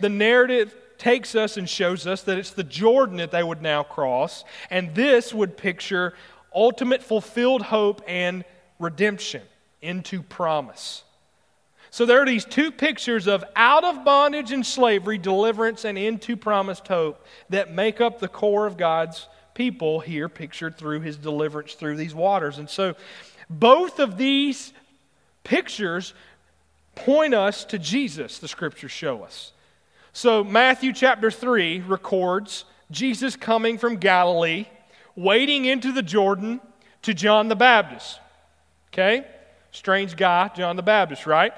The 0.01 0.09
narrative 0.09 0.75
takes 0.99 1.35
us 1.35 1.57
and 1.57 1.69
shows 1.69 2.07
us 2.07 2.23
that 2.23 2.39
it's 2.39 2.51
the 2.51 2.65
Jordan 2.65 3.19
that 3.19 3.31
they 3.31 3.43
would 3.43 3.63
now 3.63 3.83
cross, 3.83 4.45
and 4.69 4.95
this 4.95 5.33
would 5.33 5.57
picture 5.57 6.15
ultimate 6.55 7.03
fulfilled 7.03 7.63
hope 7.63 8.03
and 8.07 8.45
redemption 8.79 9.43
into 9.81 10.23
promise. 10.23 11.05
So 11.91 12.07
there 12.07 12.23
are 12.23 12.27
these 12.27 12.45
two 12.45 12.71
pictures 12.71 13.27
of 13.27 13.45
out 13.57 13.85
of 13.85 14.05
bondage 14.05 14.53
and 14.53 14.65
slavery, 14.65 15.19
deliverance, 15.19 15.85
and 15.85 15.99
into 15.99 16.37
promised 16.37 16.87
hope 16.87 17.25
that 17.49 17.73
make 17.73 18.01
up 18.01 18.21
the 18.21 18.29
core 18.29 18.67
of 18.67 18.77
God's 18.77 19.27
people 19.61 20.01
here, 20.01 20.31
pictured 20.31 20.79
through 20.79 21.01
his 21.01 21.19
deliverance 21.19 21.75
through 21.75 21.95
these 21.95 22.15
waters. 22.15 22.57
And 22.57 22.71
so 22.71 22.95
both 23.51 23.99
of 23.99 24.17
these 24.17 24.73
pictures 25.45 26.15
point 26.95 27.35
us 27.35 27.67
to 27.67 27.79
Jesus, 27.79 28.39
the 28.39 28.49
scriptures 28.49 28.91
show 28.91 29.23
us. 29.23 29.53
So 30.15 30.43
Matthew 30.43 30.95
chapter 30.95 31.31
3 31.31 31.81
records 31.81 32.65
Jesus 32.91 33.37
coming 33.37 33.77
from 33.77 33.97
Galilee, 33.97 34.65
wading 35.15 35.67
into 35.67 35.93
the 35.93 36.03
Jordan 36.03 36.59
to 37.03 37.13
John 37.13 37.49
the 37.49 37.55
Baptist. 37.55 38.19
Okay? 38.95 39.27
Strange 39.73 40.17
guy, 40.17 40.49
John 40.57 40.77
the 40.77 40.83
Baptist, 40.83 41.27
right? 41.27 41.53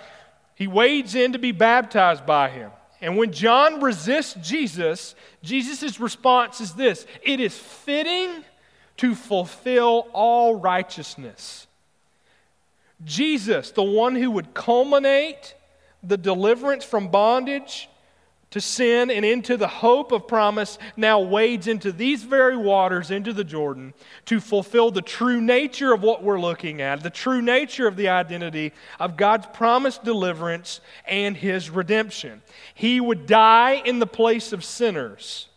He 0.56 0.66
wades 0.66 1.14
in 1.14 1.34
to 1.34 1.38
be 1.38 1.52
baptized 1.52 2.26
by 2.26 2.48
him. 2.48 2.72
And 3.02 3.16
when 3.16 3.32
John 3.32 3.80
resists 3.80 4.34
Jesus, 4.48 5.16
Jesus' 5.42 5.98
response 5.98 6.60
is 6.60 6.72
this 6.74 7.04
it 7.22 7.40
is 7.40 7.58
fitting 7.58 8.44
to 8.98 9.16
fulfill 9.16 10.06
all 10.12 10.54
righteousness. 10.54 11.66
Jesus, 13.04 13.72
the 13.72 13.82
one 13.82 14.14
who 14.14 14.30
would 14.30 14.54
culminate 14.54 15.56
the 16.04 16.16
deliverance 16.16 16.84
from 16.84 17.08
bondage 17.08 17.88
to 18.52 18.60
sin 18.60 19.10
and 19.10 19.24
into 19.24 19.56
the 19.56 19.66
hope 19.66 20.12
of 20.12 20.28
promise, 20.28 20.78
now 20.96 21.20
wades 21.20 21.66
into 21.66 21.90
these 21.90 22.22
very 22.22 22.56
waters, 22.56 23.10
into 23.10 23.32
the 23.32 23.44
Jordan, 23.44 23.94
to 24.26 24.40
fulfill 24.40 24.90
the 24.90 25.02
true 25.02 25.40
nature 25.40 25.92
of 25.92 26.02
what 26.02 26.22
we're 26.22 26.40
looking 26.40 26.80
at, 26.80 27.02
the 27.02 27.10
true 27.10 27.42
nature 27.42 27.88
of 27.88 27.96
the 27.96 28.08
identity 28.08 28.72
of 29.00 29.16
God's 29.16 29.46
promised 29.52 30.04
deliverance 30.04 30.80
and 31.06 31.36
his 31.36 31.70
redemption. 31.70 32.42
He 32.74 33.00
would 33.00 33.26
die 33.26 33.82
in 33.84 33.98
the 33.98 34.06
place 34.06 34.52
of 34.52 34.64
sinners 34.64 35.48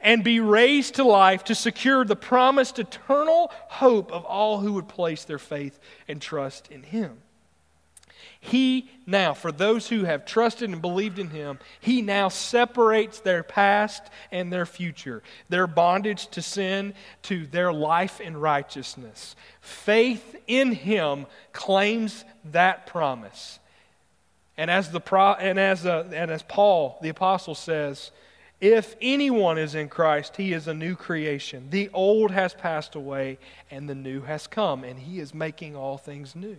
and 0.00 0.24
be 0.24 0.40
raised 0.40 0.94
to 0.96 1.04
life 1.04 1.44
to 1.44 1.54
secure 1.54 2.04
the 2.04 2.16
promised 2.16 2.78
eternal 2.78 3.50
hope 3.68 4.10
of 4.10 4.24
all 4.24 4.60
who 4.60 4.72
would 4.72 4.88
place 4.88 5.24
their 5.24 5.38
faith 5.38 5.78
and 6.08 6.20
trust 6.20 6.70
in 6.70 6.82
him. 6.82 7.18
He 8.44 8.90
now, 9.06 9.32
for 9.32 9.50
those 9.50 9.88
who 9.88 10.04
have 10.04 10.26
trusted 10.26 10.68
and 10.68 10.82
believed 10.82 11.18
in 11.18 11.30
Him, 11.30 11.58
He 11.80 12.02
now 12.02 12.28
separates 12.28 13.20
their 13.20 13.42
past 13.42 14.02
and 14.30 14.52
their 14.52 14.66
future, 14.66 15.22
their 15.48 15.66
bondage 15.66 16.26
to 16.28 16.42
sin 16.42 16.92
to 17.22 17.46
their 17.46 17.72
life 17.72 18.20
in 18.20 18.36
righteousness. 18.36 19.34
Faith 19.62 20.36
in 20.46 20.72
Him 20.72 21.24
claims 21.54 22.26
that 22.52 22.86
promise. 22.86 23.60
And 24.58 24.70
as, 24.70 24.90
the 24.90 25.00
and, 25.40 25.58
as, 25.58 25.86
uh, 25.86 26.06
and 26.12 26.30
as 26.30 26.42
Paul, 26.42 26.98
the 27.00 27.08
apostle, 27.08 27.54
says, 27.54 28.10
if 28.60 28.94
anyone 29.00 29.56
is 29.56 29.74
in 29.74 29.88
Christ, 29.88 30.36
he 30.36 30.52
is 30.52 30.68
a 30.68 30.74
new 30.74 30.96
creation. 30.96 31.68
The 31.70 31.88
old 31.94 32.30
has 32.30 32.52
passed 32.52 32.94
away 32.94 33.38
and 33.70 33.88
the 33.88 33.94
new 33.94 34.20
has 34.20 34.46
come, 34.46 34.84
and 34.84 34.98
he 34.98 35.18
is 35.18 35.32
making 35.32 35.74
all 35.76 35.96
things 35.96 36.36
new. 36.36 36.58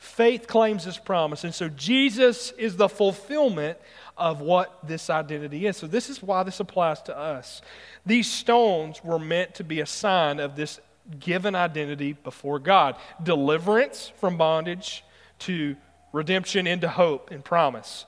Faith 0.00 0.46
claims 0.46 0.86
this 0.86 0.96
promise. 0.96 1.44
And 1.44 1.54
so 1.54 1.68
Jesus 1.68 2.52
is 2.52 2.76
the 2.76 2.88
fulfillment 2.88 3.76
of 4.16 4.40
what 4.40 4.78
this 4.82 5.10
identity 5.10 5.66
is. 5.66 5.76
So, 5.76 5.86
this 5.86 6.08
is 6.08 6.22
why 6.22 6.42
this 6.42 6.58
applies 6.58 7.02
to 7.02 7.16
us. 7.16 7.60
These 8.06 8.30
stones 8.30 9.04
were 9.04 9.18
meant 9.18 9.56
to 9.56 9.64
be 9.64 9.80
a 9.80 9.86
sign 9.86 10.40
of 10.40 10.56
this 10.56 10.80
given 11.18 11.54
identity 11.54 12.14
before 12.14 12.58
God 12.58 12.96
deliverance 13.22 14.10
from 14.16 14.38
bondage 14.38 15.04
to 15.40 15.76
redemption 16.14 16.66
into 16.66 16.88
hope 16.88 17.30
and 17.30 17.44
promise. 17.44 18.06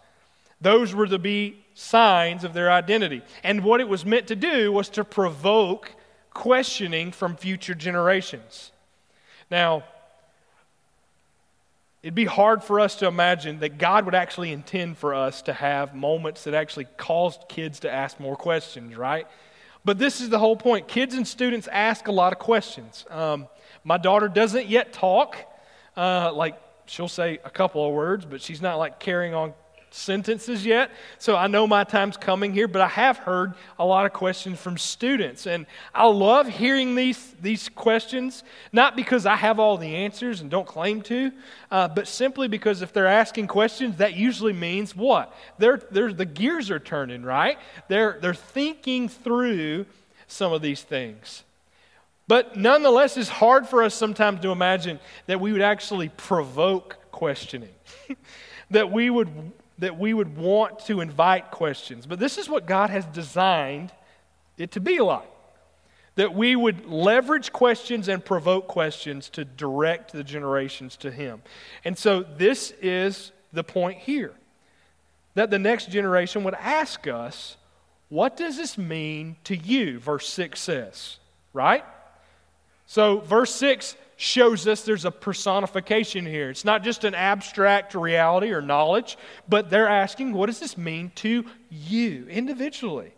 Those 0.63 0.95
were 0.95 1.07
to 1.07 1.19
be 1.19 1.63
signs 1.75 2.43
of 2.43 2.55
their 2.55 2.73
identity. 2.73 3.21
And 3.45 3.65
what 3.65 3.83
it 3.83 3.89
was 3.89 4.07
meant 4.07 4.29
to 4.29 4.37
do 4.37 4.73
was 4.73 4.89
to 4.91 5.05
provoke 5.05 5.93
questioning 6.33 7.13
from 7.13 7.37
future 7.37 7.75
generations. 7.75 8.73
Now, 9.51 9.85
It'd 12.03 12.17
be 12.17 12.25
hard 12.25 12.65
for 12.65 12.81
us 12.81 12.97
to 12.97 13.07
imagine 13.07 13.61
that 13.61 13.79
God 13.79 14.07
would 14.07 14.15
actually 14.15 14.51
intend 14.51 14.99
for 14.99 15.15
us 15.15 15.43
to 15.43 15.53
have 15.53 15.95
moments 15.95 16.43
that 16.45 16.55
actually 16.55 16.87
caused 16.97 17.49
kids 17.49 17.81
to 17.81 17.93
ask 17.93 18.19
more 18.19 18.35
questions, 18.35 18.97
right? 18.97 19.29
But 19.85 19.99
this 19.99 20.21
is 20.21 20.29
the 20.29 20.39
whole 20.41 20.57
point. 20.57 20.89
Kids 20.89 21.15
and 21.15 21.27
students 21.27 21.69
ask 21.69 22.09
a 22.09 22.13
lot 22.13 22.33
of 22.33 22.41
questions. 22.41 23.05
Um, 23.09 23.47
my 23.85 23.99
daughter 23.99 24.27
doesn't 24.27 24.67
yet 24.67 24.93
talk. 24.93 25.37
Uh, 25.97 26.33
like, 26.35 26.61
she'll 26.87 27.07
say 27.07 27.39
a 27.45 27.51
couple 27.51 27.87
of 27.87 27.95
words, 27.95 28.25
but 28.25 28.43
she's 28.43 28.61
not 28.61 28.79
like 28.79 28.99
carrying 28.99 29.35
on 29.35 29.55
sentences 29.93 30.65
yet. 30.65 30.91
So 31.19 31.37
I 31.37 31.47
know 31.47 31.67
my 31.67 31.85
time's 31.85 32.17
coming 32.17 32.53
here, 32.53 32.67
but 32.67 32.83
I 32.83 32.89
have 32.89 33.19
heard 33.19 33.55
a 33.79 33.85
lot 33.85 34.07
of 34.07 34.13
questions 34.13 34.59
from 34.59 34.79
students. 34.79 35.47
And 35.47 35.67
I 35.95 36.07
love 36.07 36.49
hearing 36.49 36.95
these, 36.95 37.35
these 37.41 37.69
questions, 37.69 38.43
not 38.73 38.97
because 38.97 39.27
I 39.27 39.37
have 39.37 39.61
all 39.61 39.77
the 39.77 39.95
answers 39.95 40.41
and 40.41 40.51
don't 40.51 40.67
claim 40.67 41.03
to, 41.03 41.33
uh, 41.71 41.89
but 41.89 42.09
simply 42.09 42.49
because 42.49 42.83
if 42.83 42.93
they're 42.93 43.07
asking 43.07 43.47
questions, 43.47 43.97
that 43.99 44.15
usually 44.15 44.53
means 44.53 44.97
what? 44.97 45.35
They're, 45.59 45.83
they're, 45.91 46.13
the 46.13 46.25
gears 46.25 46.71
are 46.71 46.81
turning, 46.81 47.23
right? 47.23 47.59
They're, 47.89 48.19
they're 48.21 48.35
thinking 48.35 49.09
through 49.09 49.87
some 50.27 50.53
of 50.53 50.63
these 50.63 50.83
things. 50.83 51.45
But 52.29 52.57
nonetheless, 52.57 53.17
it's 53.17 53.29
hard 53.29 53.69
for 53.69 53.83
us 53.83 53.95
sometimes 53.95 54.41
to 54.41 54.51
imagine 54.51 55.01
that 55.27 55.41
we 55.41 55.53
would 55.53 55.61
actually 55.61 56.09
provoke 56.09 56.97
questioning. 57.11 57.69
that 58.71 58.91
we 58.91 59.11
would 59.11 59.53
that 59.83 59.99
we 59.99 60.15
would 60.15 60.37
want 60.37 60.79
to 60.79 61.01
invite 61.01 61.51
questions. 61.51 62.07
But 62.07 62.21
this 62.21 62.39
is 62.39 62.49
what 62.49 62.67
God 62.67 62.91
has 62.91 63.05
designed 63.07 63.91
it 64.57 64.71
to 64.73 64.81
be 64.81 65.01
like 65.01 65.29
that 66.15 66.35
we 66.35 66.55
would 66.55 66.87
leverage 66.87 67.53
questions 67.53 68.07
and 68.07 68.25
provoke 68.25 68.69
questions 68.69 69.29
to 69.31 69.45
direct 69.45 70.13
the 70.13 70.23
generations 70.23 70.95
to 70.95 71.11
Him. 71.11 71.43
And 71.85 71.99
so 71.99 72.23
this 72.23 72.73
is 72.81 73.33
the 73.53 73.65
point 73.65 73.99
here 73.99 74.33
that 75.35 75.51
the 75.51 75.59
next 75.59 75.91
generation 75.91 76.45
would 76.45 76.55
ask 76.55 77.09
us, 77.09 77.57
What 78.09 78.37
does 78.37 78.57
this 78.57 78.79
mean 78.79 79.35
to 79.45 79.57
you? 79.57 79.99
Verse 79.99 80.29
6 80.29 80.61
says, 80.61 81.17
right? 81.53 81.85
So, 82.87 83.19
verse 83.19 83.53
6 83.57 83.97
shows 84.17 84.67
us 84.67 84.83
there's 84.83 85.05
a 85.05 85.11
personification 85.11 86.27
here. 86.27 86.51
It's 86.51 86.65
not 86.65 86.83
just 86.83 87.05
an 87.05 87.15
abstract 87.15 87.95
reality 87.95 88.51
or 88.51 88.61
knowledge, 88.61 89.17
but 89.49 89.71
they're 89.71 89.89
asking, 89.89 90.33
what 90.33 90.47
does 90.47 90.61
this 90.61 90.77
mean 90.77 91.11
to 91.17 91.45
you 91.71 92.27
individually? 92.29 93.13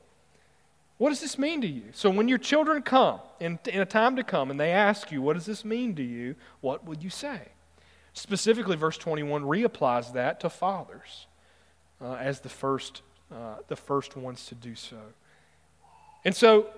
What 0.98 1.10
does 1.10 1.20
this 1.20 1.38
mean 1.38 1.60
to 1.60 1.66
you? 1.66 1.84
So 1.92 2.08
when 2.08 2.28
your 2.28 2.38
children 2.38 2.82
come 2.82 3.20
in, 3.40 3.58
in 3.66 3.80
a 3.80 3.86
time 3.86 4.16
to 4.16 4.24
come 4.24 4.50
and 4.50 4.58
they 4.58 4.70
ask 4.70 5.10
you, 5.10 5.20
what 5.20 5.34
does 5.34 5.46
this 5.46 5.64
mean 5.64 5.94
to 5.96 6.02
you? 6.02 6.36
What 6.60 6.84
would 6.86 7.02
you 7.02 7.10
say? 7.10 7.48
Specifically, 8.12 8.76
verse 8.76 8.96
21 8.96 9.42
reapplies 9.42 10.12
that 10.12 10.40
to 10.40 10.50
fathers 10.50 11.26
uh, 12.00 12.14
as 12.14 12.40
the 12.40 12.48
first, 12.48 13.02
uh, 13.32 13.56
the 13.66 13.76
first 13.76 14.16
ones 14.16 14.46
to 14.46 14.54
do 14.54 14.76
so. 14.76 14.98
And 16.24 16.34
so 16.34 16.68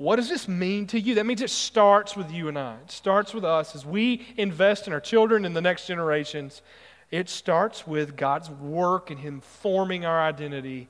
what 0.00 0.16
does 0.16 0.30
this 0.30 0.48
mean 0.48 0.86
to 0.86 0.98
you? 0.98 1.16
That 1.16 1.26
means 1.26 1.42
it 1.42 1.50
starts 1.50 2.16
with 2.16 2.32
you 2.32 2.48
and 2.48 2.58
I. 2.58 2.76
It 2.76 2.90
starts 2.90 3.34
with 3.34 3.44
us 3.44 3.74
as 3.74 3.84
we 3.84 4.26
invest 4.38 4.86
in 4.86 4.94
our 4.94 5.00
children 5.00 5.44
and 5.44 5.54
the 5.54 5.60
next 5.60 5.86
generations. 5.86 6.62
It 7.10 7.28
starts 7.28 7.86
with 7.86 8.16
God's 8.16 8.48
work 8.48 9.10
and 9.10 9.20
Him 9.20 9.42
forming 9.42 10.06
our 10.06 10.18
identity 10.18 10.88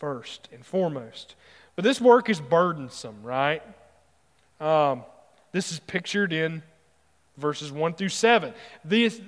first 0.00 0.48
and 0.52 0.66
foremost. 0.66 1.36
But 1.76 1.84
this 1.84 2.00
work 2.00 2.28
is 2.28 2.40
burdensome, 2.40 3.22
right? 3.22 3.62
Um, 4.60 5.04
this 5.52 5.70
is 5.70 5.78
pictured 5.78 6.32
in 6.32 6.64
verses 7.36 7.70
1 7.70 7.94
through 7.94 8.08
7. 8.08 8.54
This, 8.84 9.20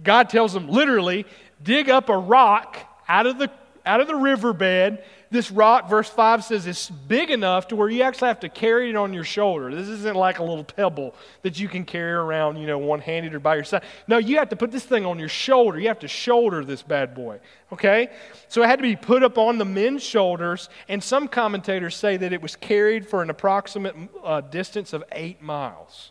God 0.00 0.30
tells 0.30 0.52
them 0.52 0.68
literally, 0.68 1.26
dig 1.60 1.90
up 1.90 2.08
a 2.08 2.16
rock 2.16 2.78
out 3.08 3.26
of 3.26 3.38
the, 3.38 3.50
out 3.84 4.00
of 4.00 4.06
the 4.06 4.14
riverbed 4.14 5.02
this 5.32 5.50
rock, 5.50 5.88
verse 5.88 6.10
5 6.10 6.44
says, 6.44 6.66
is 6.66 6.90
big 7.08 7.30
enough 7.30 7.68
to 7.68 7.76
where 7.76 7.88
you 7.88 8.02
actually 8.02 8.28
have 8.28 8.40
to 8.40 8.50
carry 8.50 8.90
it 8.90 8.96
on 8.96 9.14
your 9.14 9.24
shoulder. 9.24 9.74
This 9.74 9.88
isn't 9.88 10.14
like 10.14 10.38
a 10.38 10.44
little 10.44 10.62
pebble 10.62 11.14
that 11.40 11.58
you 11.58 11.68
can 11.68 11.86
carry 11.86 12.12
around, 12.12 12.58
you 12.58 12.66
know, 12.66 12.76
one 12.76 13.00
handed 13.00 13.34
or 13.34 13.40
by 13.40 13.54
your 13.54 13.64
side. 13.64 13.82
No, 14.06 14.18
you 14.18 14.36
have 14.36 14.50
to 14.50 14.56
put 14.56 14.70
this 14.70 14.84
thing 14.84 15.06
on 15.06 15.18
your 15.18 15.30
shoulder. 15.30 15.80
You 15.80 15.88
have 15.88 16.00
to 16.00 16.08
shoulder 16.08 16.64
this 16.64 16.82
bad 16.82 17.14
boy, 17.14 17.40
okay? 17.72 18.10
So 18.48 18.62
it 18.62 18.66
had 18.66 18.76
to 18.76 18.82
be 18.82 18.94
put 18.94 19.22
up 19.22 19.38
on 19.38 19.56
the 19.56 19.64
men's 19.64 20.02
shoulders, 20.02 20.68
and 20.86 21.02
some 21.02 21.28
commentators 21.28 21.96
say 21.96 22.18
that 22.18 22.34
it 22.34 22.42
was 22.42 22.54
carried 22.54 23.08
for 23.08 23.22
an 23.22 23.30
approximate 23.30 23.96
uh, 24.22 24.42
distance 24.42 24.92
of 24.92 25.02
eight 25.12 25.40
miles. 25.40 26.10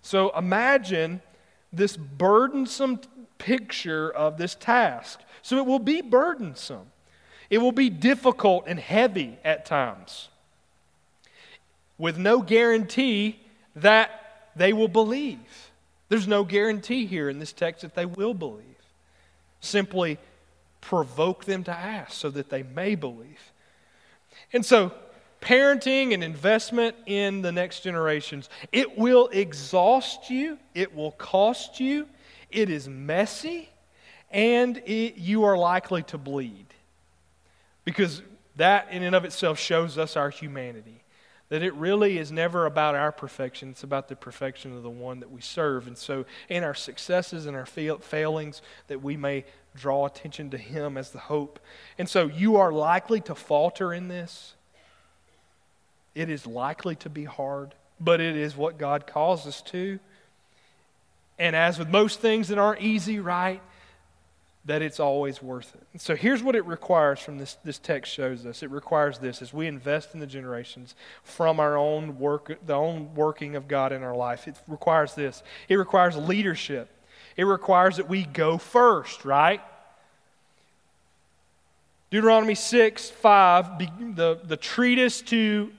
So 0.00 0.30
imagine 0.38 1.22
this 1.72 1.96
burdensome 1.96 3.00
picture 3.38 4.10
of 4.10 4.38
this 4.38 4.54
task. 4.54 5.20
So 5.42 5.58
it 5.58 5.66
will 5.66 5.80
be 5.80 6.02
burdensome. 6.02 6.86
It 7.52 7.58
will 7.58 7.70
be 7.70 7.90
difficult 7.90 8.64
and 8.66 8.80
heavy 8.80 9.36
at 9.44 9.66
times, 9.66 10.30
with 11.98 12.16
no 12.16 12.40
guarantee 12.40 13.38
that 13.76 14.48
they 14.56 14.72
will 14.72 14.88
believe. 14.88 15.70
There's 16.08 16.26
no 16.26 16.44
guarantee 16.44 17.04
here 17.04 17.28
in 17.28 17.38
this 17.38 17.52
text 17.52 17.82
that 17.82 17.94
they 17.94 18.06
will 18.06 18.32
believe. 18.32 18.64
Simply 19.60 20.16
provoke 20.80 21.44
them 21.44 21.62
to 21.64 21.70
ask 21.72 22.12
so 22.12 22.30
that 22.30 22.48
they 22.48 22.62
may 22.62 22.94
believe. 22.94 23.52
And 24.54 24.64
so, 24.64 24.90
parenting 25.42 26.14
and 26.14 26.24
investment 26.24 26.96
in 27.04 27.42
the 27.42 27.52
next 27.52 27.80
generations, 27.80 28.48
it 28.72 28.96
will 28.96 29.28
exhaust 29.28 30.30
you, 30.30 30.56
it 30.74 30.96
will 30.96 31.12
cost 31.12 31.80
you, 31.80 32.08
it 32.50 32.70
is 32.70 32.88
messy, 32.88 33.68
and 34.30 34.78
it, 34.86 35.16
you 35.16 35.44
are 35.44 35.58
likely 35.58 36.02
to 36.04 36.16
bleed. 36.16 36.71
Because 37.84 38.22
that, 38.56 38.88
in 38.90 39.02
and 39.02 39.14
of 39.14 39.24
itself, 39.24 39.58
shows 39.58 39.98
us 39.98 40.16
our 40.16 40.30
humanity. 40.30 41.02
That 41.48 41.62
it 41.62 41.74
really 41.74 42.18
is 42.18 42.32
never 42.32 42.64
about 42.64 42.94
our 42.94 43.12
perfection, 43.12 43.70
it's 43.70 43.82
about 43.82 44.08
the 44.08 44.16
perfection 44.16 44.74
of 44.76 44.82
the 44.82 44.90
one 44.90 45.20
that 45.20 45.30
we 45.30 45.40
serve. 45.40 45.86
And 45.86 45.98
so, 45.98 46.24
in 46.48 46.64
our 46.64 46.74
successes 46.74 47.46
and 47.46 47.56
our 47.56 47.66
failings, 47.66 48.62
that 48.86 49.02
we 49.02 49.16
may 49.16 49.44
draw 49.74 50.06
attention 50.06 50.50
to 50.50 50.58
Him 50.58 50.96
as 50.96 51.10
the 51.10 51.18
hope. 51.18 51.58
And 51.98 52.08
so, 52.08 52.26
you 52.26 52.56
are 52.56 52.72
likely 52.72 53.20
to 53.22 53.34
falter 53.34 53.92
in 53.92 54.08
this. 54.08 54.54
It 56.14 56.30
is 56.30 56.46
likely 56.46 56.96
to 56.96 57.10
be 57.10 57.24
hard, 57.24 57.74
but 58.00 58.20
it 58.20 58.36
is 58.36 58.56
what 58.56 58.78
God 58.78 59.06
calls 59.06 59.46
us 59.46 59.62
to. 59.62 59.98
And 61.38 61.56
as 61.56 61.78
with 61.78 61.88
most 61.88 62.20
things 62.20 62.48
that 62.48 62.58
aren't 62.58 62.82
easy, 62.82 63.18
right? 63.18 63.60
That 64.64 64.80
it's 64.80 65.00
always 65.00 65.42
worth 65.42 65.74
it. 65.74 66.00
so 66.00 66.14
here's 66.14 66.40
what 66.42 66.54
it 66.54 66.64
requires 66.64 67.18
from 67.18 67.36
this, 67.36 67.56
this 67.64 67.78
text 67.78 68.12
shows 68.12 68.46
us. 68.46 68.62
It 68.62 68.70
requires 68.70 69.18
this 69.18 69.42
as 69.42 69.52
we 69.52 69.66
invest 69.66 70.14
in 70.14 70.20
the 70.20 70.26
generations 70.26 70.94
from 71.24 71.58
our 71.58 71.76
own 71.76 72.18
work, 72.18 72.58
the 72.64 72.74
own 72.74 73.12
working 73.14 73.56
of 73.56 73.66
God 73.66 73.92
in 73.92 74.04
our 74.04 74.14
life. 74.14 74.46
It 74.46 74.56
requires 74.68 75.14
this. 75.14 75.42
It 75.68 75.74
requires 75.76 76.16
leadership. 76.16 76.88
It 77.36 77.44
requires 77.44 77.96
that 77.96 78.08
we 78.08 78.24
go 78.24 78.56
first, 78.56 79.24
right? 79.24 79.60
Deuteronomy 82.10 82.54
6, 82.54 83.10
5, 83.10 83.78
the, 84.14 84.38
the 84.44 84.56
treatise 84.56 85.22
to 85.22 85.72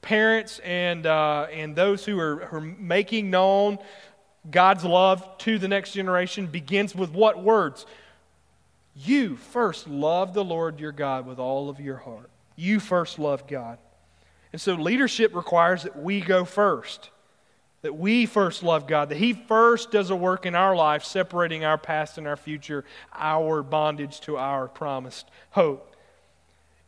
parents 0.00 0.60
and, 0.60 1.04
uh, 1.04 1.48
and 1.52 1.74
those 1.74 2.04
who 2.04 2.18
are, 2.18 2.46
who 2.46 2.56
are 2.56 2.60
making 2.60 3.28
known 3.28 3.78
God's 4.50 4.84
love 4.84 5.36
to 5.38 5.58
the 5.58 5.68
next 5.68 5.92
generation 5.92 6.46
begins 6.46 6.94
with 6.94 7.10
what 7.10 7.42
words? 7.42 7.84
You 8.96 9.36
first 9.36 9.86
love 9.86 10.32
the 10.32 10.44
Lord 10.44 10.80
your 10.80 10.92
God 10.92 11.26
with 11.26 11.38
all 11.38 11.68
of 11.68 11.80
your 11.80 11.98
heart. 11.98 12.30
You 12.56 12.80
first 12.80 13.18
love 13.18 13.46
God. 13.46 13.78
And 14.52 14.60
so 14.60 14.74
leadership 14.74 15.34
requires 15.34 15.82
that 15.82 15.98
we 16.02 16.22
go 16.22 16.46
first, 16.46 17.10
that 17.82 17.94
we 17.94 18.24
first 18.24 18.62
love 18.62 18.86
God, 18.86 19.10
that 19.10 19.18
He 19.18 19.34
first 19.34 19.90
does 19.90 20.08
a 20.08 20.16
work 20.16 20.46
in 20.46 20.54
our 20.54 20.74
life, 20.74 21.04
separating 21.04 21.62
our 21.62 21.76
past 21.76 22.16
and 22.16 22.26
our 22.26 22.36
future, 22.36 22.84
our 23.12 23.62
bondage 23.62 24.20
to 24.22 24.38
our 24.38 24.66
promised 24.66 25.28
hope. 25.50 25.94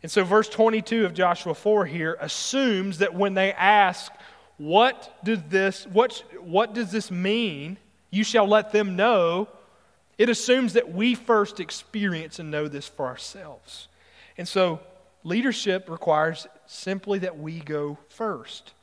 And 0.03 0.11
so, 0.11 0.25
verse 0.25 0.49
22 0.49 1.05
of 1.05 1.13
Joshua 1.13 1.55
4 1.55 1.85
here 1.85 2.17
assumes 2.21 2.99
that 2.99 3.15
when 3.15 3.35
they 3.35 3.53
ask, 3.53 4.11
What 4.57 5.19
does 5.25 5.41
this, 5.51 5.87
what, 5.89 6.23
what 6.41 6.73
does 6.73 6.91
this 6.91 7.11
mean? 7.11 7.77
You 8.11 8.25
shall 8.25 8.47
let 8.47 8.73
them 8.73 8.97
know 8.97 9.49
it 10.19 10.29
assumes 10.29 10.73
that 10.73 10.93
we 10.93 11.15
first 11.15 11.61
experience 11.61 12.41
and 12.41 12.51
know 12.51 12.67
this 12.69 12.89
for 12.89 13.07
ourselves. 13.07 13.89
And 14.37 14.47
so 14.47 14.81
leadership 15.25 15.89
requires 15.89 16.47
simply 16.67 17.21
that 17.21 17.39
we 17.39 17.61
go 17.61 17.99
first. 18.09 18.75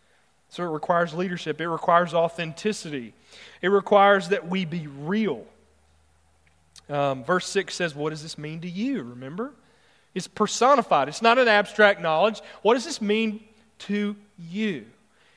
So 0.49 0.63
it 0.63 0.69
requires 0.69 1.13
leadership, 1.13 1.59
it 1.59 1.67
requires 1.67 2.13
authenticity, 2.13 3.13
it 3.61 3.67
requires 3.67 4.29
that 4.29 4.47
we 4.47 4.63
be 4.63 4.87
real. 4.87 5.45
Um, 6.87 7.23
verse 7.23 7.47
6 7.47 7.75
says, 7.75 7.93
What 7.95 8.11
does 8.11 8.23
this 8.23 8.37
mean 8.37 8.61
to 8.61 8.69
you? 8.69 9.03
Remember? 9.03 9.51
It's 10.13 10.29
personified, 10.29 11.09
it's 11.09 11.21
not 11.21 11.37
an 11.37 11.49
abstract 11.49 12.01
knowledge. 12.01 12.39
What 12.61 12.75
does 12.75 12.85
this 12.85 13.01
mean 13.01 13.43
to 13.79 14.15
you? 14.39 14.85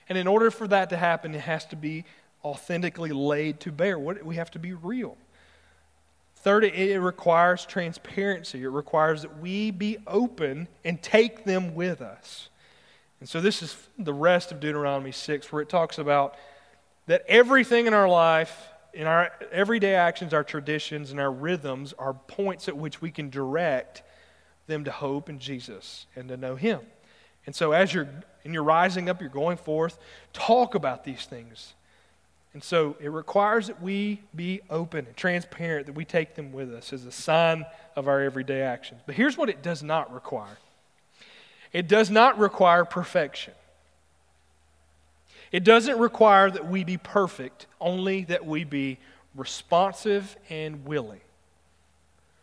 And 0.09 0.17
in 0.17 0.29
order 0.29 0.53
for 0.53 0.69
that 0.69 0.91
to 0.91 0.97
happen, 0.97 1.35
it 1.35 1.41
has 1.41 1.65
to 1.67 1.77
be 1.77 2.05
authentically 2.45 3.11
laid 3.11 3.61
to 3.61 3.73
bear. 3.73 3.99
What, 3.99 4.25
we 4.25 4.37
have 4.37 4.53
to 4.53 4.59
be 4.59 4.73
real. 4.73 5.17
Third, 6.43 6.65
it 6.65 7.01
requires 7.01 7.67
transparency. 7.67 8.63
It 8.63 8.69
requires 8.69 9.23
that 9.23 9.41
we 9.41 9.73
be 9.73 9.99
open 10.07 10.69
and 10.85 11.03
take 11.03 11.45
them 11.45 11.75
with 11.75 12.01
us. 12.01 12.49
And 13.19 13.29
so, 13.29 13.41
this 13.41 13.61
is 13.61 13.77
the 13.99 14.15
rest 14.15 14.53
of 14.53 14.61
Deuteronomy 14.61 15.11
6, 15.11 15.53
where 15.53 15.63
it 15.63 15.69
talks 15.69 15.99
about 15.99 16.37
that 17.07 17.25
everything 17.27 17.89
in 17.89 17.95
our 17.95 18.09
life, 18.09 18.69
in 18.95 19.09
our 19.09 19.33
everyday 19.51 19.97
actions, 19.97 20.33
our 20.33 20.45
traditions, 20.45 21.11
and 21.11 21.19
our 21.19 21.33
rhythms 21.33 21.93
are 21.99 22.15
points 22.15 22.69
at 22.69 22.77
which 22.77 23.03
we 23.03 23.11
can 23.11 23.31
direct 23.31 24.03
them 24.69 24.85
to 24.85 24.93
hope 24.93 25.29
in 25.29 25.41
Jesus 25.41 26.07
and 26.15 26.29
to 26.29 26.37
know 26.37 26.55
Him. 26.55 26.81
And 27.47 27.55
so, 27.57 27.73
as 27.73 27.93
you're, 27.93 28.09
and 28.45 28.55
you're 28.55 28.63
rising 28.63 29.09
up, 29.09 29.21
you're 29.21 29.29
going 29.31 29.57
forth, 29.57 29.99
talk 30.33 30.77
about 30.77 31.03
these 31.03 31.27
things. 31.27 31.75
And 32.55 32.65
so 32.65 32.97
it 33.01 33.11
requires 33.11 33.67
that 33.67 33.83
we 33.83 34.21
be 34.35 34.61
open 34.71 35.07
and 35.07 35.17
transparent, 35.17 35.87
that 35.87 35.95
we 35.95 36.05
take 36.05 36.35
them 36.35 36.53
with 36.53 36.73
us 36.73 36.93
as 36.93 37.05
a 37.05 37.13
sign 37.13 37.67
of 37.95 38.09
our 38.09 38.21
everyday 38.21 38.63
actions. 38.63 39.01
But 39.07 39.15
here's 39.15 39.37
what 39.37 39.49
it 39.49 39.63
does 39.63 39.83
not 39.83 40.13
require 40.13 40.59
it 41.73 41.87
does 41.87 42.11
not 42.11 42.39
require 42.39 42.85
perfection. 42.87 43.53
It 45.53 45.65
doesn't 45.65 45.99
require 45.99 46.51
that 46.51 46.69
we 46.69 46.85
be 46.85 46.97
perfect, 46.97 47.67
only 47.81 48.25
that 48.25 48.45
we 48.45 48.65
be 48.65 48.99
responsive 49.35 50.37
and 50.49 50.85
willing. 50.85 51.21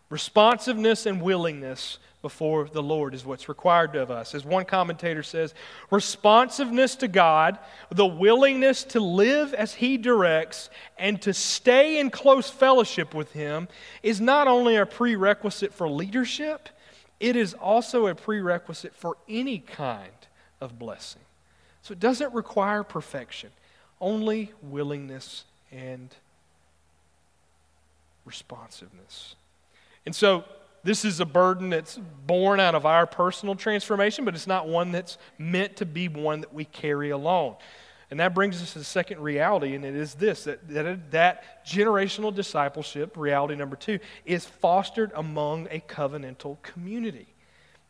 Responsiveness 0.10 1.06
and 1.06 1.22
willingness 1.22 2.00
before 2.25 2.67
the 2.67 2.81
Lord 2.81 3.13
is 3.13 3.23
what's 3.23 3.47
required 3.47 3.95
of 3.95 4.09
us. 4.09 4.33
As 4.33 4.43
one 4.43 4.65
commentator 4.65 5.21
says, 5.21 5.53
responsiveness 5.91 6.95
to 6.95 7.07
God, 7.07 7.59
the 7.91 8.07
willingness 8.07 8.83
to 8.85 8.99
live 8.99 9.53
as 9.53 9.75
He 9.75 9.95
directs, 9.95 10.71
and 10.97 11.21
to 11.21 11.35
stay 11.35 11.99
in 11.99 12.09
close 12.09 12.49
fellowship 12.49 13.13
with 13.13 13.33
Him 13.33 13.67
is 14.01 14.19
not 14.19 14.47
only 14.47 14.75
a 14.75 14.88
prerequisite 14.88 15.71
for 15.71 15.88
leadership, 15.88 16.67
it 17.19 17.35
is 17.35 17.53
also 17.53 18.07
a 18.07 18.15
prerequisite 18.15 18.95
for 18.95 19.17
any 19.29 19.59
kind 19.59 20.09
of 20.59 20.79
blessing. 20.79 21.21
So 21.83 21.91
it 21.91 21.99
doesn't 21.99 22.33
require 22.33 22.81
perfection, 22.81 23.51
only 24.01 24.51
willingness 24.63 25.43
and 25.71 26.09
responsiveness. 28.25 29.35
And 30.07 30.15
so 30.15 30.43
this 30.86 31.04
is 31.04 31.19
a 31.19 31.26
burden 31.26 31.71
that's 31.71 32.00
born 32.28 32.60
out 32.60 32.76
of 32.76 32.86
our 32.86 33.08
personal 33.08 33.56
transformation, 33.56 34.24
but 34.24 34.36
it's 34.36 34.45
not 34.45 34.67
one 34.67 34.91
that's 34.91 35.17
meant 35.39 35.78
to 35.78 35.86
be 35.86 36.08
one 36.08 36.41
that 36.41 36.54
we 36.54 36.63
carry 36.63 37.10
alone. 37.10 37.56
And 38.12 38.19
that 38.19 38.36
brings 38.36 38.62
us 38.62 38.74
to 38.74 38.80
the 38.80 38.86
second 38.86 39.19
reality, 39.19 39.74
and 39.74 39.84
it 39.84 39.95
is 39.95 40.13
this 40.13 40.43
that, 40.43 40.67
that, 40.69 41.10
that 41.10 41.65
generational 41.65 42.34
discipleship, 42.34 43.17
reality 43.17 43.56
number 43.56 43.76
two, 43.76 43.98
is 44.26 44.45
fostered 44.45 45.12
among 45.15 45.67
a 45.71 45.80
covenantal 45.80 46.62
community. 46.62 47.34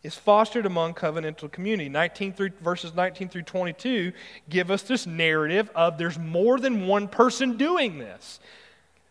Is 0.01 0.15
fostered 0.15 0.65
among 0.65 0.93
covenantal 0.93 1.51
community. 1.51 1.89
19 1.89 2.31
through, 2.31 2.51
verses 2.61 2.95
19 2.95 3.27
through 3.27 3.41
22 3.41 4.13
give 4.47 4.71
us 4.71 4.83
this 4.83 5.05
narrative 5.05 5.69
of 5.75 5.97
there's 5.97 6.17
more 6.17 6.59
than 6.61 6.87
one 6.87 7.09
person 7.09 7.57
doing 7.57 7.97
this. 7.97 8.39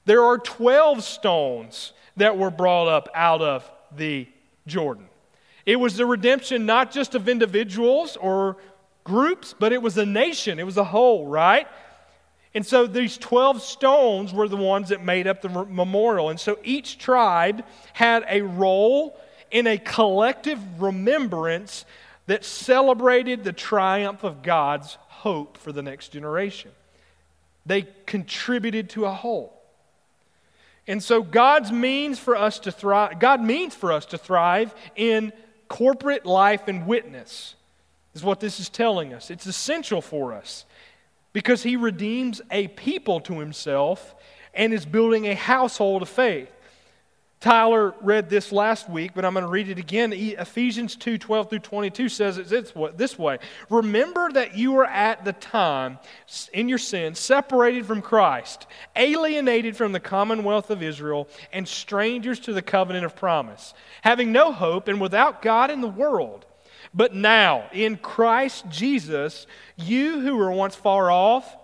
There 0.06 0.24
are 0.24 0.38
12 0.38 1.04
stones 1.04 1.92
that 2.16 2.38
were 2.38 2.50
brought 2.50 2.88
up 2.88 3.08
out 3.14 3.42
of 3.42 3.70
the 3.96 4.28
Jordan. 4.66 5.08
It 5.66 5.76
was 5.76 5.96
the 5.96 6.06
redemption 6.06 6.66
not 6.66 6.90
just 6.90 7.14
of 7.14 7.28
individuals 7.28 8.16
or 8.16 8.56
groups, 9.04 9.54
but 9.58 9.72
it 9.72 9.82
was 9.82 9.96
a 9.98 10.06
nation, 10.06 10.58
it 10.58 10.66
was 10.66 10.76
a 10.76 10.84
whole, 10.84 11.26
right? 11.26 11.66
And 12.54 12.64
so 12.64 12.86
these 12.86 13.18
12 13.18 13.60
stones 13.62 14.32
were 14.32 14.46
the 14.46 14.56
ones 14.56 14.90
that 14.90 15.04
made 15.04 15.26
up 15.26 15.42
the 15.42 15.48
memorial. 15.48 16.30
And 16.30 16.38
so 16.38 16.58
each 16.62 16.98
tribe 16.98 17.64
had 17.92 18.24
a 18.28 18.42
role 18.42 19.18
in 19.50 19.66
a 19.66 19.76
collective 19.76 20.60
remembrance 20.80 21.84
that 22.26 22.44
celebrated 22.44 23.42
the 23.42 23.52
triumph 23.52 24.22
of 24.22 24.42
God's 24.42 24.96
hope 25.08 25.56
for 25.56 25.72
the 25.72 25.82
next 25.82 26.08
generation. 26.08 26.70
They 27.66 27.88
contributed 28.06 28.90
to 28.90 29.06
a 29.06 29.12
whole. 29.12 29.53
And 30.86 31.02
so 31.02 31.22
God's 31.22 31.72
means 31.72 32.18
for 32.18 32.36
us 32.36 32.58
to 32.60 32.72
thrive, 32.72 33.18
God 33.18 33.42
means 33.42 33.74
for 33.74 33.92
us 33.92 34.06
to 34.06 34.18
thrive 34.18 34.74
in 34.96 35.32
corporate 35.68 36.26
life 36.26 36.68
and 36.68 36.86
witness, 36.86 37.54
is 38.14 38.22
what 38.22 38.40
this 38.40 38.60
is 38.60 38.68
telling 38.68 39.14
us. 39.14 39.30
It's 39.30 39.46
essential 39.46 40.02
for 40.02 40.32
us 40.32 40.66
because 41.32 41.62
He 41.62 41.76
redeems 41.76 42.42
a 42.50 42.68
people 42.68 43.20
to 43.20 43.40
Himself 43.40 44.14
and 44.52 44.72
is 44.72 44.86
building 44.86 45.26
a 45.26 45.34
household 45.34 46.02
of 46.02 46.08
faith. 46.08 46.50
Tyler 47.44 47.94
read 48.00 48.30
this 48.30 48.52
last 48.52 48.88
week, 48.88 49.10
but 49.14 49.22
I'm 49.22 49.34
going 49.34 49.44
to 49.44 49.50
read 49.50 49.68
it 49.68 49.78
again. 49.78 50.14
Ephesians 50.14 50.96
2 50.96 51.18
12 51.18 51.50
through 51.50 51.58
22 51.58 52.08
says 52.08 52.38
it 52.38 52.96
this 52.96 53.18
way 53.18 53.38
Remember 53.68 54.32
that 54.32 54.56
you 54.56 54.72
were 54.72 54.86
at 54.86 55.26
the 55.26 55.34
time 55.34 55.98
in 56.54 56.70
your 56.70 56.78
sin 56.78 57.14
separated 57.14 57.84
from 57.84 58.00
Christ, 58.00 58.66
alienated 58.96 59.76
from 59.76 59.92
the 59.92 60.00
commonwealth 60.00 60.70
of 60.70 60.82
Israel, 60.82 61.28
and 61.52 61.68
strangers 61.68 62.40
to 62.40 62.54
the 62.54 62.62
covenant 62.62 63.04
of 63.04 63.14
promise, 63.14 63.74
having 64.00 64.32
no 64.32 64.50
hope 64.50 64.88
and 64.88 64.98
without 64.98 65.42
God 65.42 65.70
in 65.70 65.82
the 65.82 65.86
world. 65.86 66.46
But 66.94 67.14
now, 67.14 67.68
in 67.74 67.98
Christ 67.98 68.70
Jesus, 68.70 69.46
you 69.76 70.18
who 70.20 70.36
were 70.36 70.50
once 70.50 70.76
far 70.76 71.10
off 71.10 71.54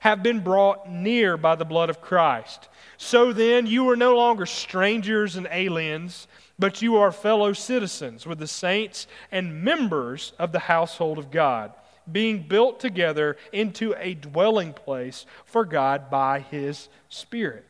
have 0.00 0.20
been 0.20 0.40
brought 0.40 0.90
near 0.90 1.36
by 1.36 1.54
the 1.54 1.64
blood 1.64 1.90
of 1.90 2.00
Christ. 2.00 2.68
So 3.00 3.32
then, 3.32 3.66
you 3.66 3.88
are 3.90 3.96
no 3.96 4.16
longer 4.16 4.44
strangers 4.44 5.36
and 5.36 5.46
aliens, 5.52 6.26
but 6.58 6.82
you 6.82 6.96
are 6.96 7.12
fellow 7.12 7.52
citizens 7.52 8.26
with 8.26 8.40
the 8.40 8.48
saints 8.48 9.06
and 9.30 9.62
members 9.62 10.32
of 10.36 10.50
the 10.50 10.58
household 10.58 11.16
of 11.16 11.30
God, 11.30 11.72
being 12.10 12.42
built 12.42 12.80
together 12.80 13.36
into 13.52 13.94
a 13.96 14.14
dwelling 14.14 14.72
place 14.72 15.26
for 15.44 15.64
God 15.64 16.10
by 16.10 16.40
His 16.40 16.88
Spirit. 17.08 17.64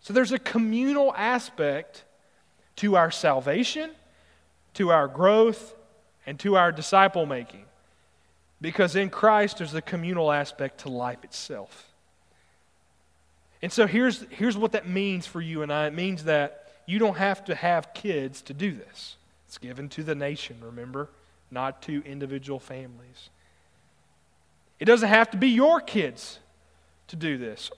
So 0.00 0.12
there's 0.12 0.30
a 0.30 0.38
communal 0.38 1.12
aspect 1.16 2.04
to 2.76 2.96
our 2.96 3.10
salvation, 3.10 3.90
to 4.74 4.92
our 4.92 5.08
growth, 5.08 5.74
and 6.24 6.38
to 6.38 6.56
our 6.56 6.70
disciple 6.70 7.26
making. 7.26 7.64
Because 8.60 8.94
in 8.94 9.10
Christ, 9.10 9.58
there's 9.58 9.74
a 9.74 9.82
communal 9.82 10.30
aspect 10.30 10.78
to 10.82 10.88
life 10.88 11.24
itself. 11.24 11.85
And 13.62 13.72
so 13.72 13.86
here's, 13.86 14.24
here's 14.30 14.56
what 14.56 14.72
that 14.72 14.88
means 14.88 15.26
for 15.26 15.40
you 15.40 15.62
and 15.62 15.72
I 15.72 15.86
it 15.86 15.94
means 15.94 16.24
that 16.24 16.66
you 16.86 16.98
don't 16.98 17.16
have 17.16 17.44
to 17.46 17.54
have 17.54 17.92
kids 17.94 18.42
to 18.42 18.54
do 18.54 18.72
this. 18.72 19.16
It's 19.48 19.58
given 19.58 19.88
to 19.90 20.02
the 20.02 20.14
nation, 20.14 20.56
remember, 20.62 21.08
not 21.50 21.82
to 21.82 22.02
individual 22.04 22.60
families. 22.60 23.30
It 24.78 24.84
doesn't 24.84 25.08
have 25.08 25.30
to 25.32 25.36
be 25.36 25.48
your 25.48 25.80
kids 25.80 26.38
to 27.08 27.16
do 27.16 27.38
this, 27.38 27.70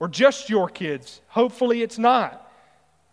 or 0.00 0.08
just 0.08 0.48
your 0.48 0.68
kids. 0.68 1.20
Hopefully, 1.28 1.82
it's 1.82 1.98
not 1.98 2.50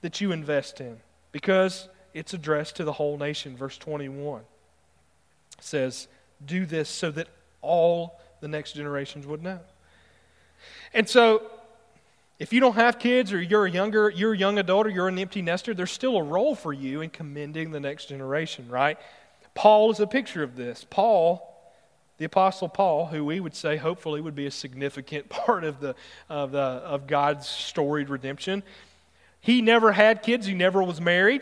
that 0.01 0.21
you 0.21 0.31
invest 0.31 0.79
in, 0.79 0.97
because 1.31 1.89
it's 2.13 2.33
addressed 2.33 2.77
to 2.77 2.83
the 2.83 2.93
whole 2.93 3.17
nation. 3.17 3.57
Verse 3.57 3.77
21 3.77 4.41
says, 5.59 6.07
Do 6.45 6.65
this 6.65 6.89
so 6.89 7.11
that 7.11 7.27
all 7.61 8.19
the 8.39 8.47
next 8.47 8.73
generations 8.73 9.25
would 9.25 9.43
know. 9.43 9.59
And 10.93 11.09
so 11.09 11.41
if 12.37 12.51
you 12.51 12.59
don't 12.59 12.75
have 12.75 12.99
kids 12.99 13.31
or 13.31 13.41
you're 13.41 13.65
a 13.65 13.71
younger, 13.71 14.09
you're 14.09 14.33
a 14.33 14.37
young 14.37 14.57
adult 14.57 14.87
or 14.87 14.89
you're 14.89 15.07
an 15.07 15.17
empty 15.17 15.41
nester, 15.41 15.73
there's 15.73 15.91
still 15.91 16.17
a 16.17 16.23
role 16.23 16.53
for 16.53 16.73
you 16.73 17.01
in 17.01 17.09
commending 17.09 17.71
the 17.71 17.79
next 17.79 18.09
generation, 18.09 18.67
right? 18.67 18.97
Paul 19.53 19.89
is 19.91 20.01
a 20.01 20.07
picture 20.07 20.43
of 20.43 20.57
this. 20.57 20.85
Paul, 20.89 21.49
the 22.17 22.25
apostle 22.25 22.67
Paul, 22.67 23.07
who 23.07 23.23
we 23.23 23.39
would 23.39 23.55
say 23.55 23.77
hopefully 23.77 24.19
would 24.19 24.35
be 24.35 24.47
a 24.47 24.51
significant 24.51 25.29
part 25.29 25.63
of 25.63 25.79
the 25.79 25.95
of 26.29 26.51
the 26.51 26.59
of 26.59 27.07
God's 27.07 27.47
storied 27.47 28.09
redemption. 28.09 28.63
He 29.39 29.61
never 29.61 29.93
had 29.93 30.21
kids, 30.21 30.45
he 30.45 30.53
never 30.53 30.83
was 30.83 30.99
married, 30.99 31.41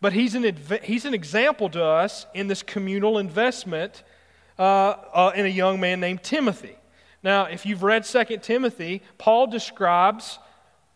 but 0.00 0.14
he's 0.14 0.34
an 0.34 0.56
he's 0.82 1.04
an 1.04 1.12
example 1.12 1.68
to 1.70 1.84
us 1.84 2.24
in 2.34 2.48
this 2.48 2.62
communal 2.62 3.18
investment 3.18 4.02
uh, 4.58 4.62
uh, 5.12 5.32
in 5.34 5.44
a 5.44 5.48
young 5.48 5.78
man 5.78 6.00
named 6.00 6.22
Timothy. 6.22 6.76
Now, 7.22 7.44
if 7.44 7.66
you've 7.66 7.82
read 7.82 8.04
2 8.04 8.38
Timothy, 8.38 9.02
Paul 9.18 9.46
describes 9.46 10.38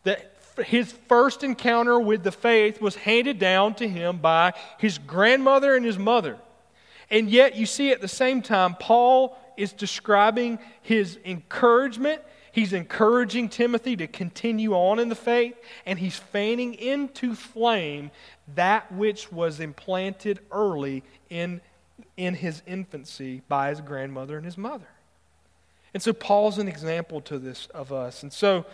that 0.05 0.35
his 0.65 0.93
first 1.09 1.43
encounter 1.43 1.99
with 1.99 2.23
the 2.23 2.33
faith 2.33 2.81
was 2.81 2.95
handed 2.95 3.39
down 3.39 3.75
to 3.75 3.89
him 3.89 4.19
by 4.19 4.53
his 4.79 4.99
grandmother 4.99 5.75
and 5.75 5.85
his 5.85 5.99
mother. 5.99 6.39
And 7.11 7.29
yet, 7.29 7.57
you 7.57 7.67
see 7.67 7.91
at 7.91 8.01
the 8.01 8.09
same 8.09 8.41
time, 8.41 8.75
Paul 8.75 9.37
is 9.57 9.73
describing 9.73 10.59
his 10.83 11.19
encouragement. 11.25 12.23
He's 12.53 12.73
encouraging 12.73 13.49
Timothy 13.49 13.97
to 13.97 14.07
continue 14.07 14.75
on 14.75 14.99
in 14.99 15.09
the 15.09 15.15
faith, 15.15 15.57
and 15.85 15.99
he's 15.99 16.17
fanning 16.17 16.75
into 16.75 17.35
flame 17.35 18.11
that 18.55 18.91
which 18.93 19.31
was 19.31 19.61
implanted 19.61 20.41
early 20.51 21.03
in, 21.29 21.61
in 22.17 22.35
his 22.35 22.63
infancy 22.67 23.43
by 23.49 23.71
his 23.71 23.81
grandmother 23.81 24.37
and 24.37 24.47
his 24.47 24.57
mother. 24.57 24.87
And 25.95 26.03
so 26.03 26.13
Paul's 26.13 26.59
an 26.59 26.69
example 26.69 27.21
to 27.23 27.39
this 27.39 27.67
of 27.67 27.93
us. 27.93 28.23
And 28.23 28.33
so 28.33 28.67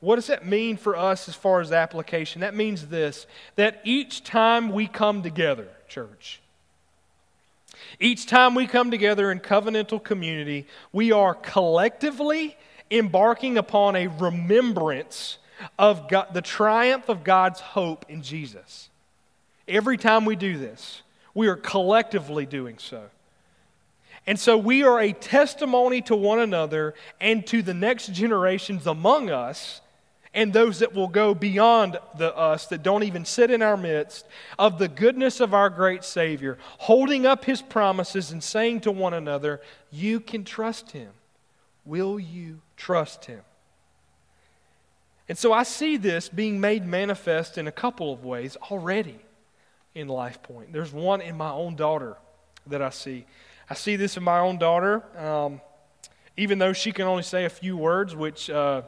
what 0.00 0.16
does 0.16 0.26
that 0.26 0.44
mean 0.44 0.76
for 0.76 0.96
us 0.96 1.28
as 1.28 1.34
far 1.34 1.60
as 1.60 1.72
application? 1.72 2.42
That 2.42 2.54
means 2.54 2.88
this 2.88 3.26
that 3.56 3.80
each 3.84 4.22
time 4.22 4.70
we 4.70 4.86
come 4.86 5.22
together, 5.22 5.68
church, 5.88 6.40
each 7.98 8.26
time 8.26 8.54
we 8.54 8.66
come 8.66 8.90
together 8.90 9.30
in 9.30 9.40
covenantal 9.40 10.02
community, 10.02 10.66
we 10.92 11.12
are 11.12 11.34
collectively 11.34 12.56
embarking 12.90 13.56
upon 13.56 13.96
a 13.96 14.08
remembrance 14.08 15.38
of 15.78 16.08
God, 16.08 16.34
the 16.34 16.42
triumph 16.42 17.08
of 17.08 17.24
God's 17.24 17.60
hope 17.60 18.04
in 18.08 18.22
Jesus. 18.22 18.90
Every 19.66 19.96
time 19.96 20.24
we 20.24 20.36
do 20.36 20.58
this, 20.58 21.02
we 21.32 21.48
are 21.48 21.56
collectively 21.56 22.44
doing 22.44 22.78
so. 22.78 23.04
And 24.26 24.38
so 24.38 24.56
we 24.56 24.82
are 24.82 25.00
a 25.00 25.12
testimony 25.12 26.00
to 26.02 26.16
one 26.16 26.40
another 26.40 26.94
and 27.20 27.46
to 27.48 27.62
the 27.62 27.74
next 27.74 28.12
generations 28.12 28.86
among 28.86 29.30
us 29.30 29.80
and 30.34 30.52
those 30.52 30.80
that 30.80 30.92
will 30.92 31.08
go 31.08 31.32
beyond 31.32 31.98
the 32.18 32.36
us 32.36 32.66
that 32.66 32.82
don't 32.82 33.04
even 33.04 33.24
sit 33.24 33.50
in 33.50 33.62
our 33.62 33.76
midst 33.76 34.26
of 34.58 34.78
the 34.78 34.88
goodness 34.88 35.40
of 35.40 35.54
our 35.54 35.70
great 35.70 36.02
Savior, 36.02 36.58
holding 36.78 37.24
up 37.24 37.44
his 37.44 37.62
promises 37.62 38.32
and 38.32 38.42
saying 38.42 38.80
to 38.80 38.90
one 38.90 39.14
another, 39.14 39.60
You 39.92 40.18
can 40.18 40.42
trust 40.42 40.90
him. 40.90 41.10
Will 41.84 42.18
you 42.18 42.60
trust 42.76 43.26
him? 43.26 43.42
And 45.28 45.38
so 45.38 45.52
I 45.52 45.62
see 45.62 45.96
this 45.96 46.28
being 46.28 46.60
made 46.60 46.84
manifest 46.84 47.56
in 47.56 47.68
a 47.68 47.72
couple 47.72 48.12
of 48.12 48.24
ways 48.24 48.56
already 48.70 49.18
in 49.94 50.08
Life 50.08 50.42
Point. 50.42 50.72
There's 50.72 50.92
one 50.92 51.20
in 51.20 51.36
my 51.36 51.50
own 51.50 51.76
daughter 51.76 52.16
that 52.66 52.82
I 52.82 52.90
see. 52.90 53.24
I 53.68 53.74
see 53.74 53.96
this 53.96 54.16
in 54.16 54.22
my 54.22 54.38
own 54.40 54.58
daughter. 54.58 55.02
Um, 55.18 55.60
even 56.36 56.58
though 56.58 56.72
she 56.72 56.92
can 56.92 57.06
only 57.06 57.22
say 57.22 57.44
a 57.44 57.50
few 57.50 57.76
words, 57.76 58.14
which 58.14 58.50
uh, 58.50 58.82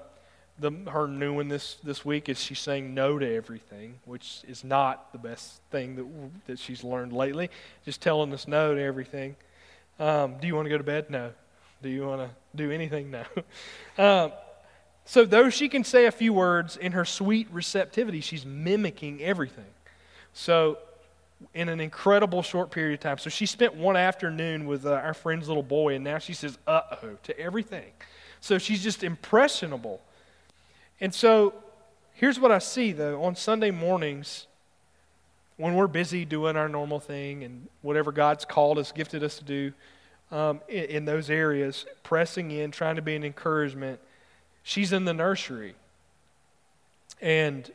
the, 0.58 0.72
her 0.90 1.06
new 1.06 1.34
one 1.34 1.48
this, 1.48 1.76
this 1.82 2.04
week 2.04 2.28
is 2.28 2.40
she's 2.40 2.58
saying 2.58 2.94
no 2.94 3.18
to 3.18 3.34
everything, 3.34 3.98
which 4.04 4.42
is 4.48 4.64
not 4.64 5.12
the 5.12 5.18
best 5.18 5.60
thing 5.70 5.96
that, 5.96 6.06
that 6.46 6.58
she's 6.58 6.82
learned 6.82 7.12
lately. 7.12 7.50
Just 7.84 8.00
telling 8.00 8.32
us 8.32 8.48
no 8.48 8.74
to 8.74 8.80
everything. 8.80 9.36
Um, 9.98 10.36
do 10.40 10.46
you 10.46 10.54
want 10.54 10.66
to 10.66 10.70
go 10.70 10.78
to 10.78 10.84
bed? 10.84 11.10
No. 11.10 11.32
Do 11.82 11.88
you 11.88 12.06
want 12.06 12.22
to 12.22 12.30
do 12.56 12.70
anything? 12.70 13.10
No. 13.10 13.24
um, 13.98 14.32
so, 15.04 15.24
though 15.24 15.50
she 15.50 15.68
can 15.68 15.84
say 15.84 16.06
a 16.06 16.10
few 16.10 16.32
words 16.32 16.76
in 16.76 16.92
her 16.92 17.04
sweet 17.04 17.46
receptivity, 17.52 18.20
she's 18.20 18.44
mimicking 18.44 19.22
everything. 19.22 19.64
So, 20.32 20.78
in 21.54 21.68
an 21.68 21.80
incredible 21.80 22.42
short 22.42 22.70
period 22.70 22.94
of 22.94 23.00
time. 23.00 23.18
So 23.18 23.30
she 23.30 23.46
spent 23.46 23.74
one 23.74 23.96
afternoon 23.96 24.66
with 24.66 24.86
uh, 24.86 24.92
our 24.92 25.14
friend's 25.14 25.48
little 25.48 25.62
boy, 25.62 25.94
and 25.94 26.04
now 26.04 26.18
she 26.18 26.32
says, 26.32 26.58
uh 26.66 26.80
oh, 27.02 27.16
to 27.24 27.38
everything. 27.38 27.92
So 28.40 28.58
she's 28.58 28.82
just 28.82 29.04
impressionable. 29.04 30.00
And 31.00 31.14
so 31.14 31.54
here's 32.14 32.40
what 32.40 32.50
I 32.50 32.58
see, 32.58 32.92
though. 32.92 33.22
On 33.24 33.34
Sunday 33.36 33.70
mornings, 33.70 34.46
when 35.56 35.74
we're 35.74 35.86
busy 35.86 36.24
doing 36.24 36.56
our 36.56 36.68
normal 36.68 37.00
thing 37.00 37.44
and 37.44 37.68
whatever 37.82 38.12
God's 38.12 38.44
called 38.44 38.78
us, 38.78 38.92
gifted 38.92 39.22
us 39.22 39.38
to 39.38 39.44
do 39.44 39.72
um, 40.30 40.60
in, 40.68 40.84
in 40.84 41.04
those 41.04 41.30
areas, 41.30 41.86
pressing 42.02 42.50
in, 42.50 42.70
trying 42.70 42.96
to 42.96 43.02
be 43.02 43.14
an 43.14 43.24
encouragement, 43.24 44.00
she's 44.62 44.92
in 44.92 45.04
the 45.04 45.14
nursery. 45.14 45.74
And 47.20 47.70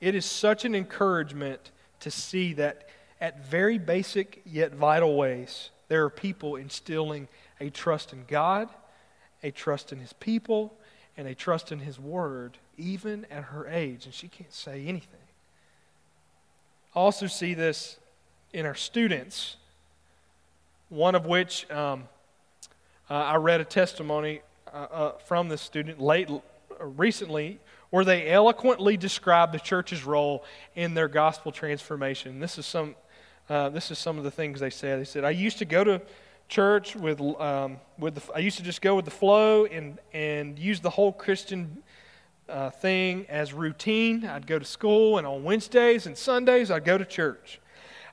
it 0.00 0.14
is 0.14 0.24
such 0.24 0.64
an 0.64 0.74
encouragement 0.74 1.70
to 2.00 2.10
see 2.10 2.52
that 2.54 2.88
at 3.20 3.44
very 3.44 3.78
basic 3.78 4.42
yet 4.44 4.74
vital 4.74 5.16
ways, 5.16 5.70
There 5.88 6.04
are 6.04 6.10
people 6.10 6.54
instilling 6.54 7.26
a 7.60 7.68
trust 7.68 8.12
in 8.12 8.24
God, 8.28 8.68
a 9.42 9.50
trust 9.50 9.92
in 9.92 9.98
His 9.98 10.12
people, 10.12 10.72
and 11.16 11.26
a 11.26 11.34
trust 11.34 11.72
in 11.72 11.80
His 11.80 11.98
Word, 11.98 12.58
even 12.78 13.26
at 13.30 13.44
her 13.44 13.66
age, 13.66 14.06
and 14.06 14.14
she 14.14 14.28
can't 14.28 14.52
say 14.54 14.86
anything. 14.86 15.20
I 16.94 17.00
also 17.00 17.26
see 17.26 17.54
this 17.54 17.98
in 18.52 18.66
our 18.66 18.74
students, 18.74 19.56
one 20.88 21.14
of 21.14 21.26
which 21.26 21.70
um, 21.70 22.08
uh, 23.10 23.14
I 23.14 23.36
read 23.36 23.60
a 23.60 23.64
testimony 23.64 24.42
uh, 24.72 24.76
uh, 24.76 25.12
from 25.18 25.48
this 25.48 25.60
student 25.60 26.00
late 26.00 26.28
recently 26.80 27.58
where 27.90 28.04
they 28.04 28.28
eloquently 28.28 28.96
describe 28.96 29.52
the 29.52 29.58
church's 29.58 30.04
role 30.04 30.44
in 30.74 30.94
their 30.94 31.08
gospel 31.08 31.52
transformation. 31.52 32.38
This 32.38 32.56
is 32.56 32.66
some, 32.66 32.94
uh, 33.48 33.68
this 33.68 33.90
is 33.90 33.98
some 33.98 34.16
of 34.16 34.24
the 34.24 34.30
things 34.30 34.60
they 34.60 34.70
said. 34.70 35.00
They 35.00 35.04
said, 35.04 35.24
I 35.24 35.30
used 35.30 35.58
to 35.58 35.64
go 35.64 35.84
to 35.84 36.00
church 36.48 36.96
with, 36.96 37.20
um, 37.20 37.78
with 37.98 38.14
the, 38.14 38.34
I 38.34 38.38
used 38.38 38.58
to 38.58 38.62
just 38.62 38.80
go 38.80 38.94
with 38.94 39.04
the 39.04 39.10
flow 39.10 39.66
and, 39.66 39.98
and 40.12 40.58
use 40.58 40.80
the 40.80 40.90
whole 40.90 41.12
Christian 41.12 41.82
uh, 42.48 42.70
thing 42.70 43.26
as 43.28 43.52
routine. 43.52 44.24
I'd 44.24 44.46
go 44.46 44.58
to 44.58 44.64
school, 44.64 45.18
and 45.18 45.26
on 45.26 45.44
Wednesdays 45.44 46.06
and 46.06 46.16
Sundays, 46.16 46.70
I'd 46.70 46.84
go 46.84 46.98
to 46.98 47.04
church. 47.04 47.60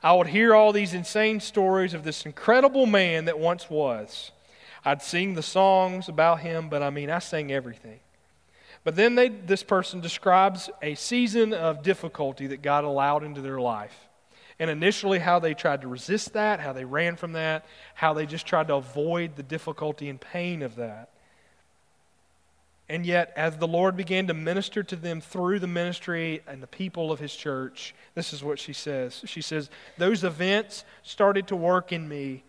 I 0.04 0.14
would 0.14 0.28
hear 0.28 0.54
all 0.54 0.72
these 0.72 0.94
insane 0.94 1.40
stories 1.40 1.94
of 1.94 2.04
this 2.04 2.26
incredible 2.26 2.86
man 2.86 3.26
that 3.26 3.40
once 3.40 3.70
was. 3.70 4.32
I'd 4.86 5.02
sing 5.02 5.34
the 5.34 5.44
songs 5.44 6.08
about 6.08 6.42
him, 6.42 6.70
but 6.70 6.84
I 6.84 6.92
mean, 6.92 7.10
I 7.10 7.20
sang 7.20 7.52
everything. 7.52 8.00
But 8.84 8.96
then 8.96 9.16
they, 9.16 9.30
this 9.30 9.64
person 9.64 10.00
describes 10.00 10.70
a 10.82 10.96
season 10.96 11.54
of 11.54 11.84
difficulty 11.84 12.48
that 12.48 12.62
God 12.62 12.84
allowed 12.84 13.24
into 13.24 13.42
their 13.42 13.60
life. 13.60 13.96
And 14.60 14.72
initially, 14.72 15.20
how 15.20 15.40
they 15.40 15.54
tried 15.54 15.82
to 15.82 15.88
resist 15.88 16.34
that, 16.34 16.60
how 16.60 16.74
they 16.74 16.86
ran 16.86 17.16
from 17.16 17.34
that, 17.34 17.66
how 17.94 18.14
they 18.14 18.26
just 18.26 18.48
tried 18.48 18.68
to 18.70 18.76
avoid 18.76 19.36
the 19.36 19.44
difficulty 19.44 20.10
and 20.10 20.20
pain 20.20 20.64
of 20.64 20.76
that. 20.78 21.10
And 22.90 23.06
yet, 23.06 23.34
as 23.36 23.58
the 23.58 23.68
Lord 23.68 23.98
began 23.98 24.28
to 24.28 24.34
minister 24.34 24.82
to 24.82 24.96
them 24.96 25.20
through 25.20 25.60
the 25.60 25.68
ministry 25.68 26.42
and 26.48 26.64
the 26.64 26.68
people 26.68 27.12
of 27.12 27.20
His 27.20 27.36
church, 27.36 27.94
this 28.16 28.32
is 28.32 28.44
what 28.44 28.58
she 28.58 28.74
says. 28.74 29.22
She 29.26 29.42
says, 29.42 29.70
Those 29.98 30.24
events 30.24 30.86
started 31.04 31.48
to 31.48 31.56
work 31.56 31.92
in 31.92 32.08
me, 32.08 32.44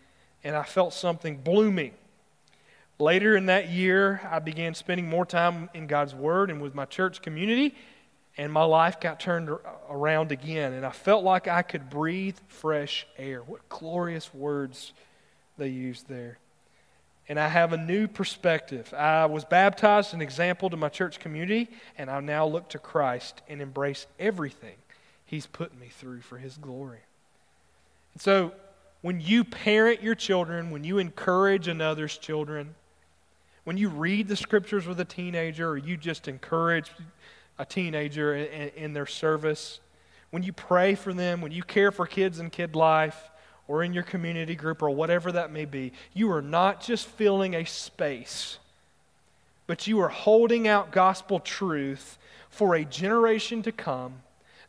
and 0.45 0.55
I 0.55 0.63
felt 0.63 0.95
something 0.95 1.39
blooming 1.39 1.93
Later 3.01 3.37
in 3.37 3.47
that 3.47 3.71
year, 3.71 4.21
I 4.29 4.41
began 4.41 4.75
spending 4.75 5.09
more 5.09 5.25
time 5.25 5.71
in 5.73 5.87
God's 5.87 6.15
Word 6.15 6.51
and 6.51 6.61
with 6.61 6.75
my 6.75 6.85
church 6.85 7.23
community, 7.23 7.77
and 8.37 8.53
my 8.53 8.65
life 8.65 8.99
got 8.99 9.21
turned 9.21 9.51
around 9.89 10.33
again, 10.33 10.73
and 10.73 10.85
I 10.85 10.91
felt 10.91 11.23
like 11.23 11.47
I 11.47 11.63
could 11.63 11.89
breathe 11.89 12.37
fresh 12.49 13.07
air. 13.17 13.41
What 13.43 13.69
glorious 13.69 14.35
words 14.35 14.93
they 15.59 15.69
used 15.69 16.09
there. 16.09 16.39
And 17.29 17.39
I 17.39 17.49
have 17.49 17.73
a 17.73 17.77
new 17.77 18.09
perspective. 18.09 18.93
I 18.95 19.27
was 19.27 19.45
baptized 19.45 20.15
an 20.15 20.23
example 20.23 20.71
to 20.71 20.77
my 20.77 20.89
church 20.89 21.21
community, 21.21 21.69
and 21.99 22.11
I 22.11 22.21
now 22.21 22.47
look 22.47 22.69
to 22.71 22.79
Christ 22.79 23.43
and 23.49 23.61
embrace 23.61 24.07
everything 24.19 24.77
He's 25.25 25.47
put 25.47 25.79
me 25.79 25.89
through 25.89 26.23
for 26.23 26.39
His 26.39 26.57
glory. 26.57 27.01
And 28.15 28.23
so, 28.23 28.53
when 29.03 29.21
you 29.21 29.45
parent 29.45 30.03
your 30.03 30.17
children, 30.17 30.71
when 30.71 30.83
you 30.83 30.99
encourage 30.99 31.69
another's 31.69 32.17
children, 32.19 32.75
when 33.69 33.77
you 33.77 33.91
read 33.91 34.29
the 34.29 34.35
scriptures 34.35 34.87
with 34.87 34.99
a 34.99 35.05
teenager 35.05 35.69
or 35.69 35.77
you 35.77 35.95
just 35.95 36.27
encourage 36.27 36.91
a 37.59 37.67
teenager 37.67 38.35
in, 38.35 38.71
in, 38.71 38.93
their 38.95 39.05
service, 39.05 39.81
when 40.31 40.43
you 40.43 40.55
pray 40.55 40.95
for 40.95 41.13
them, 41.13 41.43
when 41.43 41.53
you 41.53 41.63
care 41.63 41.93
for 41.93 42.07
kids 42.07 42.41
in 42.41 42.49
kid 42.49 42.75
life 42.75 43.29
or 43.67 43.85
in 43.85 43.93
your 43.93 44.05
community 44.05 44.55
group 44.55 44.81
or 44.81 44.89
whatever 44.89 45.31
that 45.33 45.53
may 45.53 45.67
be, 45.67 45.93
you 46.15 46.33
are 46.33 46.41
not 46.41 46.81
just 46.81 47.09
filling 47.09 47.55
a 47.55 47.67
space, 47.67 48.57
but 49.67 49.87
you 49.87 50.01
are 50.01 50.09
holding 50.09 50.67
out 50.67 50.91
gospel 50.91 51.39
truth 51.39 52.17
for 52.49 52.75
a 52.75 52.87
generation 52.87 53.61
to 53.61 53.71
come 53.71 54.15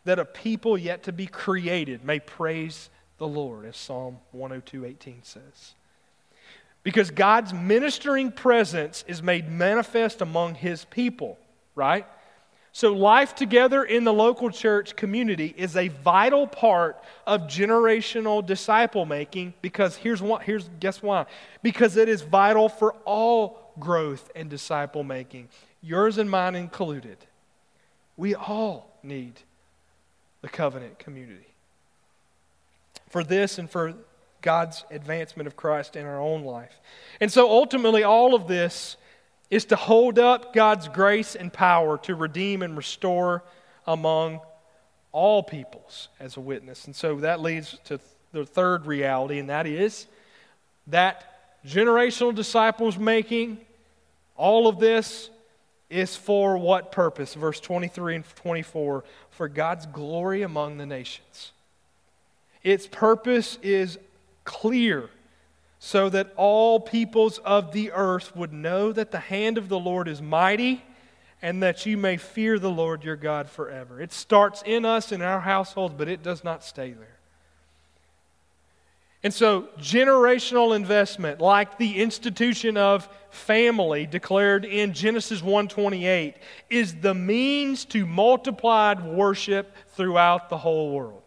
that 0.04 0.20
a 0.20 0.26
people 0.26 0.78
yet 0.78 1.04
to 1.04 1.14
be 1.14 1.26
created 1.26 2.04
may 2.04 2.20
praise 2.20 2.90
the 3.18 3.30
Lord, 3.30 3.64
as 3.64 3.78
Psalm 3.78 4.18
102:18 4.36 5.24
says. 5.24 5.74
Because 6.84 7.12
God's 7.12 7.54
ministering 7.54 8.32
presence 8.32 9.04
is 9.08 9.22
made 9.22 9.50
manifest 9.50 10.22
among 10.22 10.56
his 10.56 10.86
people, 10.86 11.38
right? 11.76 12.06
So, 12.72 12.94
life 12.94 13.36
together 13.36 13.84
in 13.84 14.04
the 14.04 14.14
local 14.14 14.52
church 14.52 14.96
community 14.96 15.54
is 15.58 15.76
a 15.76 15.88
vital 15.88 16.48
part 16.48 17.04
of 17.26 17.42
generational 17.42 18.46
disciple 18.46 19.06
making 19.06 19.54
because 19.62 19.96
here's 19.96 20.22
what, 20.22 20.44
here's, 20.44 20.70
guess 20.80 21.02
why? 21.02 21.26
Because 21.64 21.98
it 21.98 22.08
is 22.08 22.22
vital 22.22 22.70
for 22.70 22.94
all 23.06 23.74
growth 23.80 24.32
and 24.36 24.50
disciple 24.50 25.04
making, 25.04 25.50
yours 25.82 26.18
and 26.18 26.30
mine 26.30 26.56
included. 26.56 27.18
We 28.18 28.36
all 28.36 28.98
need 29.02 29.34
the 30.42 30.50
covenant 30.50 31.00
community. 31.00 31.48
For 33.10 33.24
this 33.24 33.58
and 33.58 33.70
for 33.70 33.96
God's 34.42 34.86
advancement 34.92 35.48
of 35.48 35.56
Christ 35.56 35.96
in 35.96 36.06
our 36.06 36.20
own 36.20 36.44
life. 36.44 36.80
And 37.20 37.32
so 37.32 37.50
ultimately, 37.50 38.04
all 38.04 38.36
of 38.36 38.48
this 38.48 38.98
is 39.50 39.66
to 39.66 39.76
hold 39.76 40.20
up 40.20 40.54
God's 40.54 40.88
grace 40.88 41.36
and 41.36 41.52
power 41.52 41.98
to 42.00 42.16
redeem 42.16 42.62
and 42.62 42.78
restore 42.78 43.44
among 43.88 44.42
all 45.12 45.42
peoples 45.42 46.10
as 46.20 46.38
a 46.38 46.42
witness. 46.42 46.86
And 46.86 46.96
so 46.96 47.16
that 47.18 47.42
leads 47.42 47.78
to 47.86 48.00
the 48.32 48.46
third 48.46 48.86
reality, 48.86 49.40
and 49.40 49.50
that 49.50 49.66
is 49.66 50.06
that 50.88 51.26
generational 51.66 52.34
disciples 52.34 52.98
making, 52.98 53.58
all 54.38 54.68
of 54.68 54.80
this 54.80 55.30
is 55.90 56.16
for 56.16 56.58
what 56.58 56.92
purpose? 56.92 57.34
Verse 57.34 57.60
23 57.60 58.16
and 58.16 58.36
24 58.36 59.04
for 59.32 59.48
God's 59.48 59.86
glory 59.88 60.44
among 60.44 60.78
the 60.78 60.86
nations. 60.86 61.52
Its 62.64 62.88
purpose 62.88 63.58
is 63.64 63.98
clear 64.50 65.12
so 65.78 66.10
that 66.10 66.34
all 66.36 66.80
peoples 66.80 67.38
of 67.40 67.72
the 67.72 67.92
earth 67.92 68.36
would 68.36 68.52
know 68.52 68.92
that 68.92 69.12
the 69.12 69.20
hand 69.20 69.60
of 69.60 69.70
the 69.70 69.78
Lord 69.78 70.08
is 70.08 70.24
mighty 70.24 70.84
and 71.40 71.62
that 71.62 71.86
you 71.86 71.96
may 71.96 72.18
fear 72.18 72.58
the 72.58 72.72
Lord 72.72 73.04
your 73.04 73.16
God 73.16 73.48
forever. 73.48 74.02
It 74.02 74.12
starts 74.12 74.64
in 74.66 74.86
us, 74.86 75.12
in 75.12 75.22
our 75.22 75.40
households, 75.40 75.94
but 75.96 76.10
it 76.10 76.24
does 76.24 76.44
not 76.44 76.64
stay 76.64 76.94
there. 76.94 77.20
And 79.22 79.32
so, 79.34 79.68
generational 79.78 80.76
investment, 80.76 81.40
like 81.40 81.78
the 81.78 82.02
institution 82.02 82.76
of 82.76 83.08
family 83.30 84.08
declared 84.08 84.66
in 84.66 84.94
Genesis 84.94 85.42
1:28, 85.42 86.36
is 86.70 86.96
the 86.96 87.14
means 87.14 87.86
to 87.86 88.06
multiplied 88.08 89.06
worship 89.06 89.76
throughout 89.90 90.50
the 90.50 90.58
whole 90.58 90.92
world. 90.92 91.22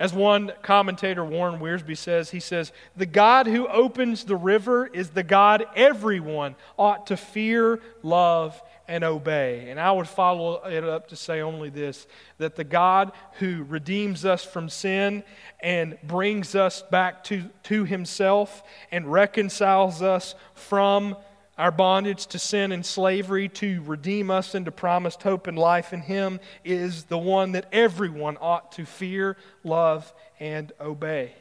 As 0.00 0.12
one 0.12 0.52
commentator, 0.62 1.24
Warren 1.24 1.58
Wiersbe, 1.58 1.96
says, 1.96 2.30
he 2.30 2.38
says, 2.38 2.72
The 2.96 3.06
God 3.06 3.48
who 3.48 3.66
opens 3.66 4.24
the 4.24 4.36
river 4.36 4.86
is 4.86 5.10
the 5.10 5.24
God 5.24 5.66
everyone 5.74 6.54
ought 6.78 7.08
to 7.08 7.16
fear, 7.16 7.80
love, 8.04 8.62
and 8.86 9.02
obey. 9.02 9.68
And 9.68 9.80
I 9.80 9.90
would 9.90 10.06
follow 10.06 10.62
it 10.64 10.84
up 10.84 11.08
to 11.08 11.16
say 11.16 11.40
only 11.40 11.68
this 11.68 12.06
that 12.38 12.54
the 12.54 12.64
God 12.64 13.10
who 13.34 13.64
redeems 13.64 14.24
us 14.24 14.44
from 14.44 14.68
sin 14.68 15.24
and 15.60 15.98
brings 16.04 16.54
us 16.54 16.82
back 16.82 17.24
to, 17.24 17.44
to 17.64 17.84
himself 17.84 18.62
and 18.92 19.10
reconciles 19.10 20.00
us 20.00 20.36
from 20.54 21.16
our 21.58 21.72
bondage 21.72 22.26
to 22.28 22.38
sin 22.38 22.70
and 22.70 22.86
slavery 22.86 23.48
to 23.48 23.82
redeem 23.82 24.30
us 24.30 24.54
into 24.54 24.70
promised 24.70 25.22
hope 25.24 25.48
and 25.48 25.58
life 25.58 25.92
in 25.92 26.00
Him 26.00 26.38
is 26.64 27.04
the 27.04 27.18
one 27.18 27.52
that 27.52 27.66
everyone 27.72 28.38
ought 28.40 28.72
to 28.72 28.86
fear, 28.86 29.36
love, 29.64 30.12
and 30.38 30.72
obey. 30.80 31.32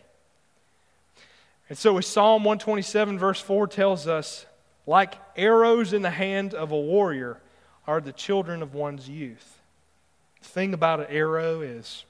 And 1.69 1.77
so, 1.77 1.97
as 1.97 2.07
Psalm 2.07 2.43
127, 2.43 3.19
verse 3.19 3.39
4 3.39 3.67
tells 3.67 4.07
us, 4.07 4.45
like 4.87 5.15
arrows 5.35 5.93
in 5.93 6.01
the 6.01 6.09
hand 6.09 6.53
of 6.53 6.71
a 6.71 6.79
warrior 6.79 7.39
are 7.85 8.01
the 8.01 8.13
children 8.13 8.63
of 8.63 8.73
one's 8.73 9.07
youth. 9.07 9.59
The 10.41 10.47
thing 10.47 10.73
about 10.73 11.01
an 11.01 11.07
arrow 11.09 11.61
is 11.61 12.05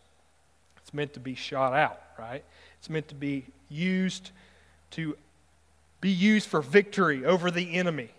it's 0.78 0.94
meant 0.94 1.14
to 1.16 1.20
be 1.20 1.36
shot 1.36 1.74
out, 1.74 2.02
right? 2.18 2.44
It's 2.80 2.90
meant 2.90 3.10
to 3.10 3.16
be 3.16 3.46
used 3.68 4.32
to 4.92 5.18
be 6.02 6.10
used 6.10 6.48
for 6.48 6.62
victory 6.62 7.26
over 7.26 7.50
the 7.52 7.76
enemy. 7.76 8.10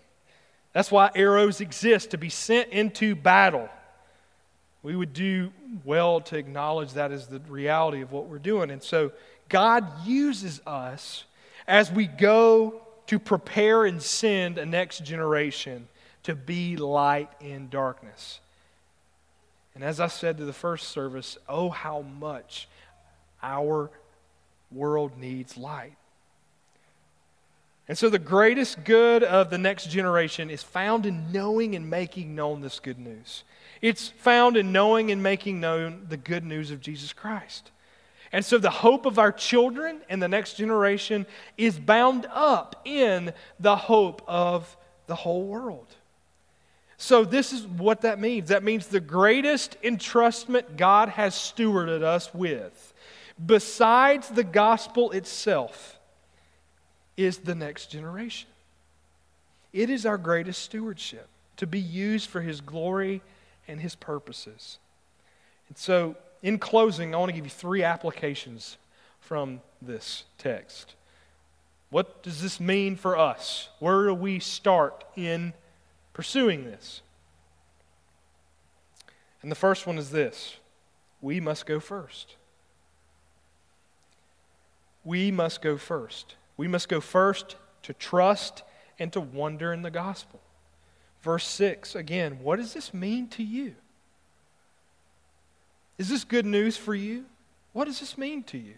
That's 0.73 0.91
why 0.91 1.09
arrows 1.15 1.61
exist, 1.61 2.11
to 2.11 2.17
be 2.17 2.29
sent 2.29 2.69
into 2.69 3.15
battle. 3.15 3.69
We 4.83 4.95
would 4.95 5.13
do 5.13 5.51
well 5.83 6.21
to 6.21 6.37
acknowledge 6.37 6.93
that 6.93 7.11
as 7.11 7.27
the 7.27 7.39
reality 7.39 8.01
of 8.01 8.11
what 8.11 8.27
we're 8.27 8.39
doing. 8.39 8.69
And 8.69 8.81
so 8.81 9.11
God 9.49 10.05
uses 10.05 10.61
us 10.65 11.25
as 11.67 11.91
we 11.91 12.05
go 12.05 12.81
to 13.07 13.19
prepare 13.19 13.85
and 13.85 14.01
send 14.01 14.57
a 14.57 14.65
next 14.65 15.03
generation 15.03 15.87
to 16.23 16.35
be 16.35 16.77
light 16.77 17.29
in 17.41 17.69
darkness. 17.69 18.39
And 19.73 19.83
as 19.83 19.99
I 19.99 20.07
said 20.07 20.37
to 20.37 20.45
the 20.45 20.53
first 20.53 20.89
service, 20.89 21.37
oh, 21.47 21.69
how 21.69 22.01
much 22.01 22.67
our 23.41 23.89
world 24.71 25.17
needs 25.17 25.57
light. 25.57 25.95
And 27.89 27.97
so, 27.97 28.07
the 28.07 28.19
greatest 28.19 28.83
good 28.83 29.23
of 29.23 29.49
the 29.49 29.57
next 29.57 29.89
generation 29.89 30.51
is 30.51 30.61
found 30.61 31.07
in 31.07 31.31
knowing 31.31 31.75
and 31.75 31.89
making 31.89 32.35
known 32.35 32.61
this 32.61 32.79
good 32.79 32.99
news. 32.99 33.43
It's 33.81 34.09
found 34.09 34.57
in 34.57 34.71
knowing 34.71 35.09
and 35.09 35.23
making 35.23 35.59
known 35.59 36.05
the 36.07 36.15
good 36.15 36.45
news 36.45 36.69
of 36.69 36.81
Jesus 36.81 37.13
Christ. 37.13 37.71
And 38.31 38.45
so, 38.45 38.59
the 38.59 38.69
hope 38.69 39.07
of 39.07 39.17
our 39.17 39.31
children 39.31 40.01
and 40.07 40.21
the 40.21 40.27
next 40.27 40.53
generation 40.53 41.25
is 41.57 41.79
bound 41.79 42.27
up 42.31 42.79
in 42.85 43.33
the 43.59 43.75
hope 43.75 44.21
of 44.27 44.77
the 45.07 45.15
whole 45.15 45.47
world. 45.47 45.87
So, 46.97 47.25
this 47.25 47.53
is 47.53 47.65
what 47.65 48.01
that 48.01 48.19
means. 48.19 48.49
That 48.49 48.63
means 48.63 48.85
the 48.85 48.99
greatest 48.99 49.81
entrustment 49.81 50.77
God 50.77 51.09
has 51.09 51.33
stewarded 51.33 52.03
us 52.03 52.31
with, 52.35 52.93
besides 53.43 54.29
the 54.29 54.43
gospel 54.43 55.09
itself, 55.09 55.98
is 57.19 57.39
the 57.39 57.53
next 57.53 57.87
generation. 57.91 58.49
It 59.73 59.89
is 59.89 60.05
our 60.05 60.17
greatest 60.17 60.61
stewardship 60.61 61.27
to 61.57 61.67
be 61.67 61.79
used 61.79 62.29
for 62.29 62.39
His 62.39 62.61
glory 62.61 63.21
and 63.67 63.81
His 63.81 63.93
purposes. 63.93 64.79
And 65.67 65.77
so, 65.77 66.15
in 66.41 66.57
closing, 66.57 67.13
I 67.13 67.17
want 67.17 67.29
to 67.29 67.35
give 67.35 67.45
you 67.45 67.51
three 67.51 67.83
applications 67.83 68.77
from 69.19 69.59
this 69.81 70.23
text. 70.37 70.95
What 71.89 72.23
does 72.23 72.41
this 72.41 72.57
mean 72.57 72.95
for 72.95 73.17
us? 73.17 73.67
Where 73.79 74.05
do 74.05 74.13
we 74.13 74.39
start 74.39 75.03
in 75.17 75.53
pursuing 76.13 76.63
this? 76.63 77.01
And 79.41 79.51
the 79.51 79.55
first 79.55 79.85
one 79.85 79.97
is 79.97 80.11
this 80.11 80.55
we 81.21 81.41
must 81.41 81.65
go 81.65 81.81
first. 81.81 82.35
We 85.03 85.31
must 85.31 85.61
go 85.61 85.77
first. 85.77 86.35
We 86.59 86.67
must 86.67 86.89
go 86.89 86.99
first 86.99 87.55
to 87.83 87.93
trust 87.93 88.63
and 88.99 89.13
to 89.13 89.21
wonder 89.21 89.71
in 89.71 89.81
the 89.81 89.89
gospel. 89.89 90.41
Verse 91.21 91.47
6, 91.47 91.95
again, 91.95 92.39
what 92.43 92.57
does 92.57 92.73
this 92.73 92.93
mean 92.93 93.29
to 93.29 93.43
you? 93.43 93.75
Is 95.97 96.09
this 96.09 96.25
good 96.25 96.45
news 96.45 96.75
for 96.75 96.93
you? 96.93 97.23
What 97.71 97.85
does 97.85 98.01
this 98.01 98.17
mean 98.17 98.43
to 98.43 98.57
you? 98.57 98.73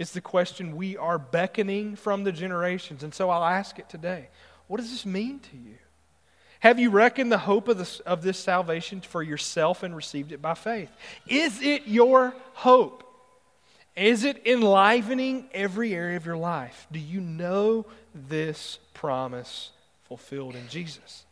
It's 0.00 0.10
the 0.10 0.20
question 0.20 0.74
we 0.74 0.96
are 0.96 1.20
beckoning 1.20 1.94
from 1.94 2.24
the 2.24 2.32
generations. 2.32 3.04
And 3.04 3.14
so 3.14 3.30
I'll 3.30 3.44
ask 3.44 3.78
it 3.78 3.88
today. 3.88 4.28
What 4.66 4.78
does 4.80 4.90
this 4.90 5.06
mean 5.06 5.38
to 5.38 5.56
you? 5.56 5.76
Have 6.58 6.80
you 6.80 6.90
reckoned 6.90 7.30
the 7.30 7.38
hope 7.38 7.68
of 7.68 7.78
this, 7.78 8.00
of 8.00 8.22
this 8.22 8.38
salvation 8.40 9.02
for 9.02 9.22
yourself 9.22 9.84
and 9.84 9.94
received 9.94 10.32
it 10.32 10.42
by 10.42 10.54
faith? 10.54 10.90
Is 11.28 11.62
it 11.62 11.86
your 11.86 12.34
hope? 12.54 13.07
Is 13.98 14.22
it 14.22 14.46
enlivening 14.46 15.48
every 15.52 15.92
area 15.92 16.16
of 16.16 16.24
your 16.24 16.36
life? 16.36 16.86
Do 16.92 17.00
you 17.00 17.20
know 17.20 17.84
this 18.14 18.78
promise 18.94 19.72
fulfilled 20.04 20.54
in 20.54 20.68
Jesus? 20.68 21.24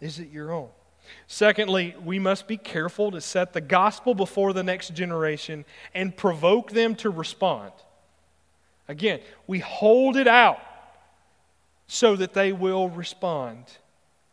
Is 0.00 0.18
it 0.18 0.30
your 0.30 0.50
own? 0.50 0.68
Secondly, 1.26 1.94
we 2.02 2.18
must 2.18 2.48
be 2.48 2.56
careful 2.56 3.10
to 3.10 3.20
set 3.20 3.52
the 3.52 3.60
gospel 3.60 4.14
before 4.14 4.54
the 4.54 4.62
next 4.62 4.94
generation 4.94 5.66
and 5.94 6.16
provoke 6.16 6.70
them 6.70 6.94
to 6.96 7.10
respond. 7.10 7.72
Again, 8.88 9.20
we 9.46 9.58
hold 9.58 10.16
it 10.16 10.26
out 10.26 10.60
so 11.86 12.16
that 12.16 12.32
they 12.32 12.52
will 12.52 12.88
respond 12.88 13.64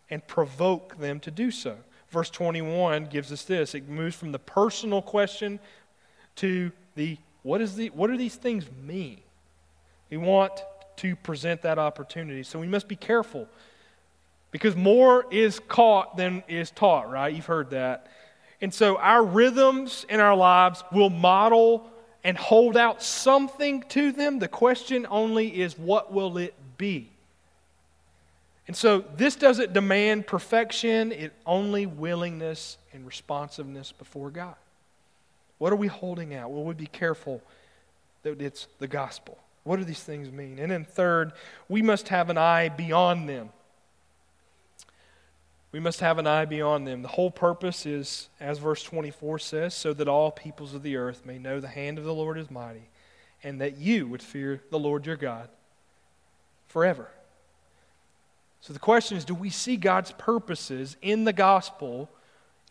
and 0.10 0.25
provoke 0.25 0.97
them 0.99 1.19
to 1.19 1.31
do 1.31 1.51
so. 1.51 1.75
Verse 2.10 2.29
21 2.29 3.05
gives 3.05 3.31
us 3.31 3.43
this 3.43 3.73
it 3.73 3.88
moves 3.88 4.15
from 4.15 4.31
the 4.31 4.39
personal 4.39 5.01
question 5.01 5.60
to 6.37 6.71
the 6.95 7.17
what, 7.43 7.61
is 7.61 7.75
the, 7.75 7.89
what 7.89 8.07
do 8.07 8.17
these 8.17 8.35
things 8.35 8.65
mean? 8.83 9.19
We 10.09 10.17
want 10.17 10.51
to 10.97 11.15
present 11.15 11.63
that 11.63 11.79
opportunity. 11.79 12.43
So 12.43 12.59
we 12.59 12.67
must 12.67 12.87
be 12.87 12.95
careful 12.95 13.47
because 14.51 14.75
more 14.75 15.25
is 15.31 15.59
caught 15.67 16.17
than 16.17 16.43
is 16.47 16.69
taught, 16.69 17.09
right? 17.09 17.33
You've 17.33 17.45
heard 17.45 17.71
that. 17.71 18.07
And 18.61 18.71
so 18.73 18.97
our 18.97 19.23
rhythms 19.23 20.05
in 20.09 20.19
our 20.19 20.35
lives 20.35 20.83
will 20.91 21.09
model 21.09 21.89
and 22.23 22.37
hold 22.37 22.77
out 22.77 23.01
something 23.01 23.81
to 23.89 24.11
them. 24.11 24.37
The 24.37 24.47
question 24.47 25.07
only 25.09 25.61
is 25.61 25.77
what 25.79 26.13
will 26.13 26.37
it 26.37 26.53
be? 26.77 27.09
And 28.67 28.77
so 28.77 29.03
this 29.17 29.35
doesn't 29.35 29.73
demand 29.73 30.27
perfection, 30.27 31.11
it 31.11 31.33
only 31.45 31.87
willingness 31.87 32.77
and 32.93 33.05
responsiveness 33.07 33.91
before 33.91 34.29
God. 34.29 34.55
What 35.62 35.71
are 35.71 35.76
we 35.76 35.89
holding 35.89 36.34
out? 36.34 36.52
Will 36.52 36.63
we 36.63 36.74
be 36.74 36.88
careful 36.88 37.39
that 38.24 38.41
it's 38.41 38.65
the 38.80 38.88
gospel? 38.88 39.38
What 39.63 39.78
do 39.78 39.84
these 39.84 40.02
things 40.02 40.32
mean? 40.32 40.58
And 40.58 40.71
then, 40.71 40.86
third, 40.86 41.34
we 41.69 41.84
must 41.84 42.08
have 42.08 42.32
an 42.32 42.38
eye 42.39 42.69
beyond 42.69 43.30
them. 43.30 43.50
We 45.71 45.80
must 45.80 46.00
have 46.00 46.17
an 46.17 46.26
eye 46.26 46.45
beyond 46.45 46.88
them. 46.88 47.04
The 47.04 47.10
whole 47.10 47.30
purpose 47.30 47.86
is, 47.86 48.30
as 48.39 48.58
verse 48.58 48.82
24 48.82 49.38
says, 49.38 49.76
so 49.76 49.93
that 49.93 50.08
all 50.08 50.32
peoples 50.32 50.74
of 50.74 50.82
the 50.82 50.95
earth 50.95 51.28
may 51.28 51.38
know 51.38 51.60
the 51.60 51.67
hand 51.67 52.00
of 52.00 52.06
the 52.06 52.13
Lord 52.13 52.39
is 52.39 52.50
mighty, 52.50 52.89
and 53.43 53.62
that 53.62 53.78
you 53.78 54.08
would 54.08 54.24
fear 54.24 54.63
the 54.71 54.80
Lord 54.80 55.06
your 55.06 55.15
God 55.15 55.47
forever. 56.69 57.08
So 58.62 58.74
the 58.74 58.80
question 58.80 59.15
is 59.15 59.26
do 59.26 59.36
we 59.36 59.52
see 59.52 59.78
God's 59.78 60.12
purposes 60.13 60.97
in 61.04 61.24
the 61.24 61.34
gospel? 61.34 62.10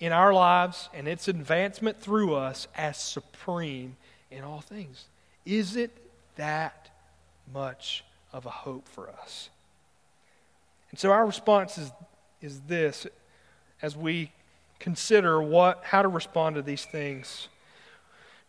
In 0.01 0.13
our 0.13 0.33
lives 0.33 0.89
and 0.95 1.07
its 1.07 1.29
advancement 1.29 2.01
through 2.01 2.35
us 2.35 2.67
as 2.77 2.97
supreme 2.97 3.97
in 4.31 4.43
all 4.43 4.61
things. 4.61 5.05
Is 5.45 5.77
it 5.77 5.91
that 6.37 6.91
much 7.53 8.03
of 8.33 8.47
a 8.47 8.51
hope 8.51 8.89
for 8.89 9.11
us? 9.11 9.51
And 10.91 10.99
so 10.99 11.13
our 11.13 11.25
response 11.25 11.79
is, 11.79 11.93
is 12.41 12.61
this 12.63 13.07
as 13.83 13.97
we 13.97 14.33
consider 14.79 15.41
what, 15.43 15.85
how 15.85 16.03
to 16.03 16.09
respond 16.09 16.57
to 16.57 16.63
these 16.63 16.85
things. 16.87 17.49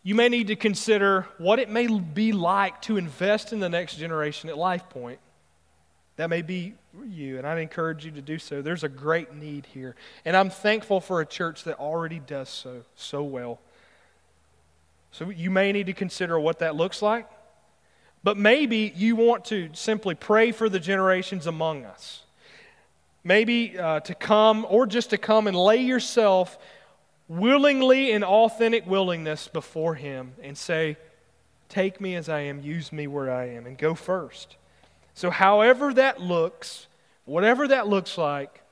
You 0.04 0.16
may 0.16 0.30
need 0.30 0.48
to 0.48 0.56
consider 0.56 1.28
what 1.38 1.60
it 1.60 1.70
may 1.70 1.88
be 1.88 2.32
like 2.32 2.82
to 2.84 2.98
invest 2.98 3.54
in 3.54 3.60
the 3.60 3.70
next 3.70 3.98
generation 3.98 4.50
at 4.50 4.58
Life 4.58 4.90
Point. 4.90 5.20
That 6.16 6.30
may 6.30 6.42
be 6.42 6.74
you, 7.08 7.38
and 7.38 7.48
I'd 7.48 7.60
encourage 7.60 8.06
you 8.06 8.12
to 8.12 8.22
do 8.22 8.38
so. 8.38 8.62
There's 8.62 8.84
a 8.84 8.90
great 8.90 9.34
need 9.34 9.66
here. 9.68 9.96
And 10.26 10.36
I'm 10.36 10.50
thankful 10.50 11.00
for 11.00 11.22
a 11.22 11.26
church 11.26 11.64
that 11.64 11.80
already 11.80 12.20
does 12.20 12.50
so, 12.50 12.84
so 12.96 13.24
well. 13.24 13.60
So 15.12 15.30
you 15.30 15.50
may 15.50 15.72
need 15.72 15.88
to 15.88 15.94
consider 15.94 16.40
what 16.40 16.60
that 16.60 16.76
looks 16.76 17.02
like. 17.02 17.30
But 18.24 18.38
maybe 18.38 18.94
you 18.96 19.16
want 19.16 19.46
to 19.46 19.70
simply 19.74 20.16
pray 20.16 20.52
for 20.52 20.70
the 20.70 20.80
generations 20.80 21.48
among 21.48 21.86
us. 21.86 22.24
Maybe 23.24 23.78
uh, 23.78 24.00
to 24.02 24.16
come, 24.16 24.66
or 24.70 24.86
just 24.86 25.12
to 25.12 25.18
come 25.18 25.48
and 25.48 25.56
lay 25.56 25.78
yourself 25.78 26.58
willingly 27.28 28.12
in 28.12 28.24
authentic 28.24 28.86
willingness 28.86 29.48
before 29.48 29.96
Him 29.96 30.34
and 30.42 30.58
say, 30.58 30.98
Take 31.70 32.02
me 32.02 32.16
as 32.16 32.28
I 32.28 32.42
am, 32.42 32.62
use 32.62 32.92
me 32.92 33.08
where 33.08 33.32
I 33.32 33.50
am, 33.50 33.66
and 33.66 33.78
go 33.78 33.96
first. 33.96 34.58
So, 35.22 35.30
however 35.30 35.94
that 35.94 36.20
looks, 36.20 36.88
whatever 37.26 37.68
that 37.68 37.88
looks 37.88 38.18
like, 38.18 38.64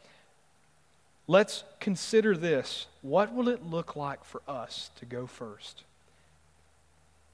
let's 1.27 1.63
consider 1.79 2.35
this. 2.35 2.87
What 3.03 3.31
will 3.35 3.49
it 3.49 3.63
look 3.63 3.95
like 3.95 4.25
for 4.25 4.41
us 4.47 4.89
to 4.95 5.05
go 5.05 5.27
first? 5.27 5.83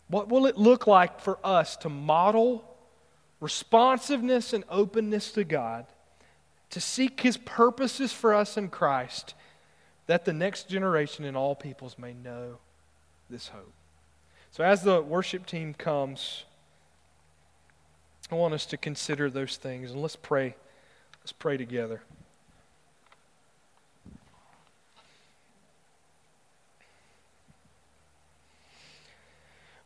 What 0.09 0.27
will 0.27 0.45
it 0.47 0.57
look 0.57 0.85
like 0.85 1.21
for 1.21 1.39
us 1.45 1.77
to 1.77 1.87
model 1.87 2.65
responsiveness 3.39 4.51
and 4.51 4.65
openness 4.67 5.31
to 5.31 5.45
God, 5.45 5.85
to 6.71 6.81
seek 6.81 7.21
His 7.21 7.37
purposes 7.37 8.11
for 8.11 8.33
us 8.33 8.57
in 8.57 8.67
Christ, 8.67 9.33
that 10.07 10.25
the 10.25 10.33
next 10.33 10.67
generation 10.67 11.23
and 11.23 11.37
all 11.37 11.55
peoples 11.55 11.97
may 11.97 12.11
know 12.13 12.57
this 13.29 13.47
hope? 13.47 13.71
So, 14.51 14.65
as 14.65 14.83
the 14.83 15.01
worship 15.01 15.45
team 15.45 15.73
comes, 15.73 16.43
I 18.31 18.35
want 18.35 18.55
us 18.55 18.65
to 18.67 18.77
consider 18.77 19.29
those 19.29 19.57
things 19.57 19.91
and 19.91 20.01
let's 20.01 20.15
pray. 20.15 20.55
Let's 21.21 21.31
pray 21.31 21.57
together. 21.57 22.01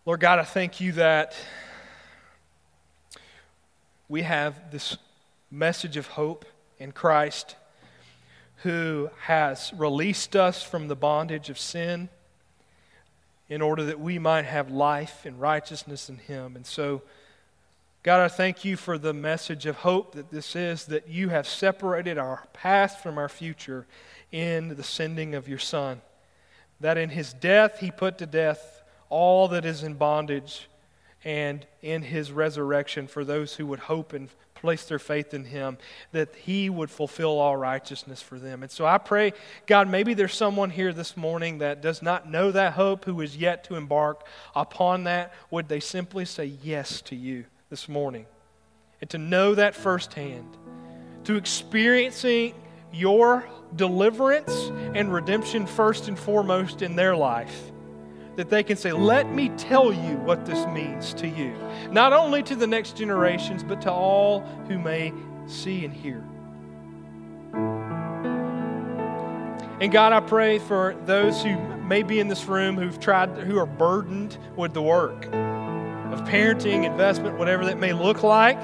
Lord 0.06 0.22
God, 0.22 0.40
I 0.40 0.44
thank 0.44 0.80
you 0.80 0.94
that 0.94 1.36
we 4.08 4.22
have 4.22 4.72
this 4.72 4.98
message 5.52 5.98
of 5.98 6.08
hope 6.08 6.46
in 6.80 6.94
Christ 6.94 7.58
who 8.64 9.10
has 9.24 9.74
released 9.76 10.38
us 10.38 10.64
from 10.64 10.88
the 10.88 10.96
bondage 10.96 11.50
of 11.50 11.60
sin 11.60 12.08
in 13.50 13.62
order 13.62 13.84
that 13.84 14.00
we 14.00 14.18
might 14.18 14.46
have 14.46 14.72
life 14.72 15.26
and 15.26 15.42
righteousness 15.42 16.08
in 16.08 16.20
Him. 16.20 16.56
And 16.56 16.66
so, 16.66 17.02
God, 18.02 18.22
I 18.22 18.30
thank 18.30 18.64
you 18.64 18.78
for 18.78 18.98
the 18.98 19.14
message 19.14 19.66
of 19.66 19.76
hope 19.76 20.14
that 20.16 20.32
this 20.32 20.56
is, 20.56 20.86
that 20.86 21.10
you 21.10 21.30
have 21.30 21.46
separated 21.46 22.18
our 22.18 22.48
past 22.54 23.04
from 23.04 23.18
our 23.18 23.28
future 23.28 23.88
in 24.32 24.78
the 24.78 24.84
sending 24.84 25.36
of 25.36 25.50
your 25.50 25.60
Son. 25.60 26.02
That 26.80 26.98
in 26.98 27.10
his 27.10 27.34
death, 27.34 27.80
he 27.80 27.92
put 27.92 28.18
to 28.20 28.26
death 28.26 28.84
all 29.10 29.50
that 29.50 29.66
is 29.66 29.84
in 29.84 29.96
bondage 29.96 30.70
and 31.26 31.66
in 31.82 32.04
his 32.04 32.32
resurrection 32.32 33.06
for 33.06 33.26
those 33.26 33.56
who 33.56 33.66
would 33.66 33.80
hope 33.80 34.14
and 34.14 34.30
place 34.56 34.86
their 34.86 35.00
faith 35.00 35.34
in 35.34 35.44
him, 35.44 35.78
that 36.14 36.34
he 36.36 36.70
would 36.70 36.90
fulfill 36.90 37.38
all 37.38 37.58
righteousness 37.58 38.22
for 38.22 38.40
them. 38.40 38.64
And 38.64 38.72
so 38.72 38.86
I 38.86 38.98
pray, 38.98 39.34
God, 39.68 39.90
maybe 39.90 40.14
there's 40.14 40.34
someone 40.34 40.70
here 40.70 40.94
this 40.94 41.18
morning 41.18 41.58
that 41.58 41.82
does 41.82 42.02
not 42.02 42.32
know 42.32 42.50
that 42.52 42.74
hope, 42.74 43.04
who 43.04 43.20
is 43.20 43.36
yet 43.36 43.66
to 43.66 43.76
embark 43.76 44.26
upon 44.56 45.04
that. 45.04 45.34
Would 45.52 45.68
they 45.68 45.82
simply 45.82 46.24
say 46.24 46.46
yes 46.46 47.02
to 47.02 47.16
you 47.18 47.44
this 47.70 47.88
morning? 47.88 48.26
And 49.02 49.10
to 49.12 49.18
know 49.18 49.56
that 49.56 49.76
firsthand, 49.76 50.58
to 51.26 51.36
experiencing 51.36 52.54
your 52.92 53.48
deliverance 53.76 54.72
and 54.96 55.14
redemption 55.14 55.66
first 55.66 56.08
and 56.08 56.18
foremost 56.18 56.82
in 56.82 56.96
their 56.96 57.16
life 57.16 57.72
that 58.36 58.50
they 58.50 58.64
can 58.64 58.78
say, 58.78 58.92
Let 58.92 59.30
me 59.32 59.50
tell 59.50 59.92
you 59.92 60.16
what 60.18 60.46
this 60.46 60.66
means 60.68 61.14
to 61.16 61.28
you. 61.28 61.54
Not 61.92 62.14
only 62.14 62.42
to 62.44 62.56
the 62.56 62.68
next 62.68 62.96
generations, 62.96 63.64
but 63.64 63.82
to 63.82 63.92
all 63.92 64.42
who 64.68 64.80
may 64.80 65.14
see 65.46 65.86
and 65.86 65.94
hear. 65.94 66.24
And 69.82 69.92
God, 69.92 70.14
I 70.14 70.20
pray 70.20 70.60
for 70.60 70.96
those 71.06 71.42
who 71.44 71.58
may 71.84 72.04
be 72.04 72.20
in 72.20 72.28
this 72.28 72.46
room 72.46 72.76
who've 72.78 73.00
tried, 73.00 73.30
who 73.38 73.58
are 73.58 73.66
burdened 73.66 74.38
with 74.56 74.74
the 74.74 74.82
work 74.82 75.26
of 76.12 76.22
parenting, 76.22 76.86
investment, 76.86 77.38
whatever 77.38 77.66
that 77.66 77.78
may 77.78 77.94
look 77.94 78.24
like. 78.24 78.60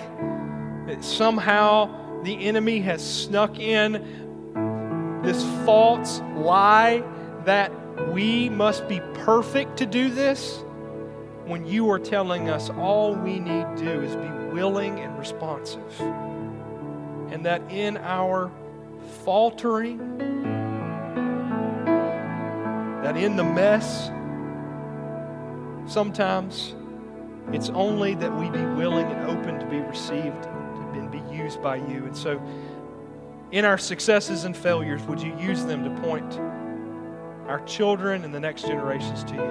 That 0.88 1.04
somehow 1.04 2.22
the 2.24 2.46
enemy 2.46 2.80
has 2.82 3.04
snuck 3.04 3.60
in 3.60 5.22
this 5.24 5.44
false 5.66 6.22
lie 6.36 7.04
that 7.46 7.72
we 8.12 8.50
must 8.50 8.88
be 8.88 9.00
perfect 9.14 9.78
to 9.78 9.86
do 9.86 10.10
this 10.10 10.64
when 11.46 11.66
you 11.66 11.90
are 11.92 12.00
telling 12.00 12.50
us 12.50 12.70
all 12.72 13.16
we 13.16 13.40
need 13.40 13.66
to 13.78 13.84
do 13.84 14.02
is 14.02 14.16
be 14.16 14.54
willing 14.54 15.00
and 15.00 15.18
responsive. 15.18 16.00
And 17.32 17.46
that 17.46 17.62
in 17.72 17.98
our 17.98 18.52
faltering, 19.24 19.98
that 23.04 23.18
in 23.18 23.36
the 23.36 23.44
mess, 23.44 24.10
sometimes 25.92 26.74
it's 27.54 27.70
only 27.70 28.16
that 28.16 28.34
we 28.38 28.50
be 28.50 28.66
willing 28.66 29.06
and 29.06 29.30
open 29.30 29.60
to 29.60 29.66
be 29.68 29.80
received 29.80 30.46
and 30.94 31.12
be 31.12 31.22
used 31.34 31.62
by 31.62 31.76
you. 31.76 32.06
And 32.06 32.16
so, 32.16 32.42
in 33.52 33.66
our 33.66 33.78
successes 33.78 34.44
and 34.44 34.56
failures, 34.56 35.02
would 35.04 35.22
you 35.22 35.38
use 35.38 35.64
them 35.66 35.84
to 35.84 36.02
point 36.02 36.40
our 37.48 37.64
children, 37.66 38.24
and 38.24 38.34
the 38.34 38.40
next 38.40 38.64
generations 38.64 39.24
to 39.26 39.34
you. 39.34 39.42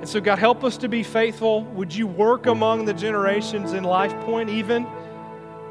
And 0.00 0.08
so, 0.08 0.20
God, 0.20 0.38
help 0.38 0.64
us 0.64 0.76
to 0.78 0.88
be 0.88 1.02
faithful. 1.02 1.64
Would 1.64 1.94
you 1.94 2.06
work 2.06 2.46
among 2.46 2.84
the 2.84 2.92
generations 2.92 3.72
in 3.72 3.84
Life 3.84 4.12
Point 4.24 4.50
even? 4.50 4.86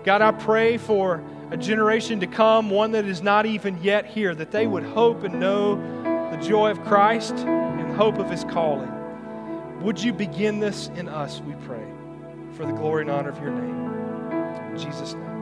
God, 0.03 0.21
I 0.21 0.31
pray 0.31 0.77
for 0.77 1.23
a 1.51 1.57
generation 1.57 2.19
to 2.21 2.27
come, 2.27 2.69
one 2.69 2.91
that 2.91 3.05
is 3.05 3.21
not 3.21 3.45
even 3.45 3.81
yet 3.83 4.05
here, 4.05 4.33
that 4.35 4.51
they 4.51 4.67
would 4.67 4.83
hope 4.83 5.23
and 5.23 5.39
know 5.39 5.75
the 6.31 6.37
joy 6.37 6.71
of 6.71 6.83
Christ 6.83 7.33
and 7.33 7.95
hope 7.95 8.17
of 8.17 8.29
His 8.29 8.43
calling. 8.45 8.94
Would 9.85 10.01
you 10.01 10.13
begin 10.13 10.59
this 10.59 10.87
in 10.95 11.07
us, 11.07 11.41
we 11.41 11.53
pray, 11.63 11.85
for 12.53 12.65
the 12.65 12.71
glory 12.71 13.03
and 13.03 13.11
honor 13.11 13.29
of 13.29 13.39
your 13.39 13.51
name. 13.51 14.71
In 14.71 14.79
Jesus' 14.79 15.13
name. 15.13 15.34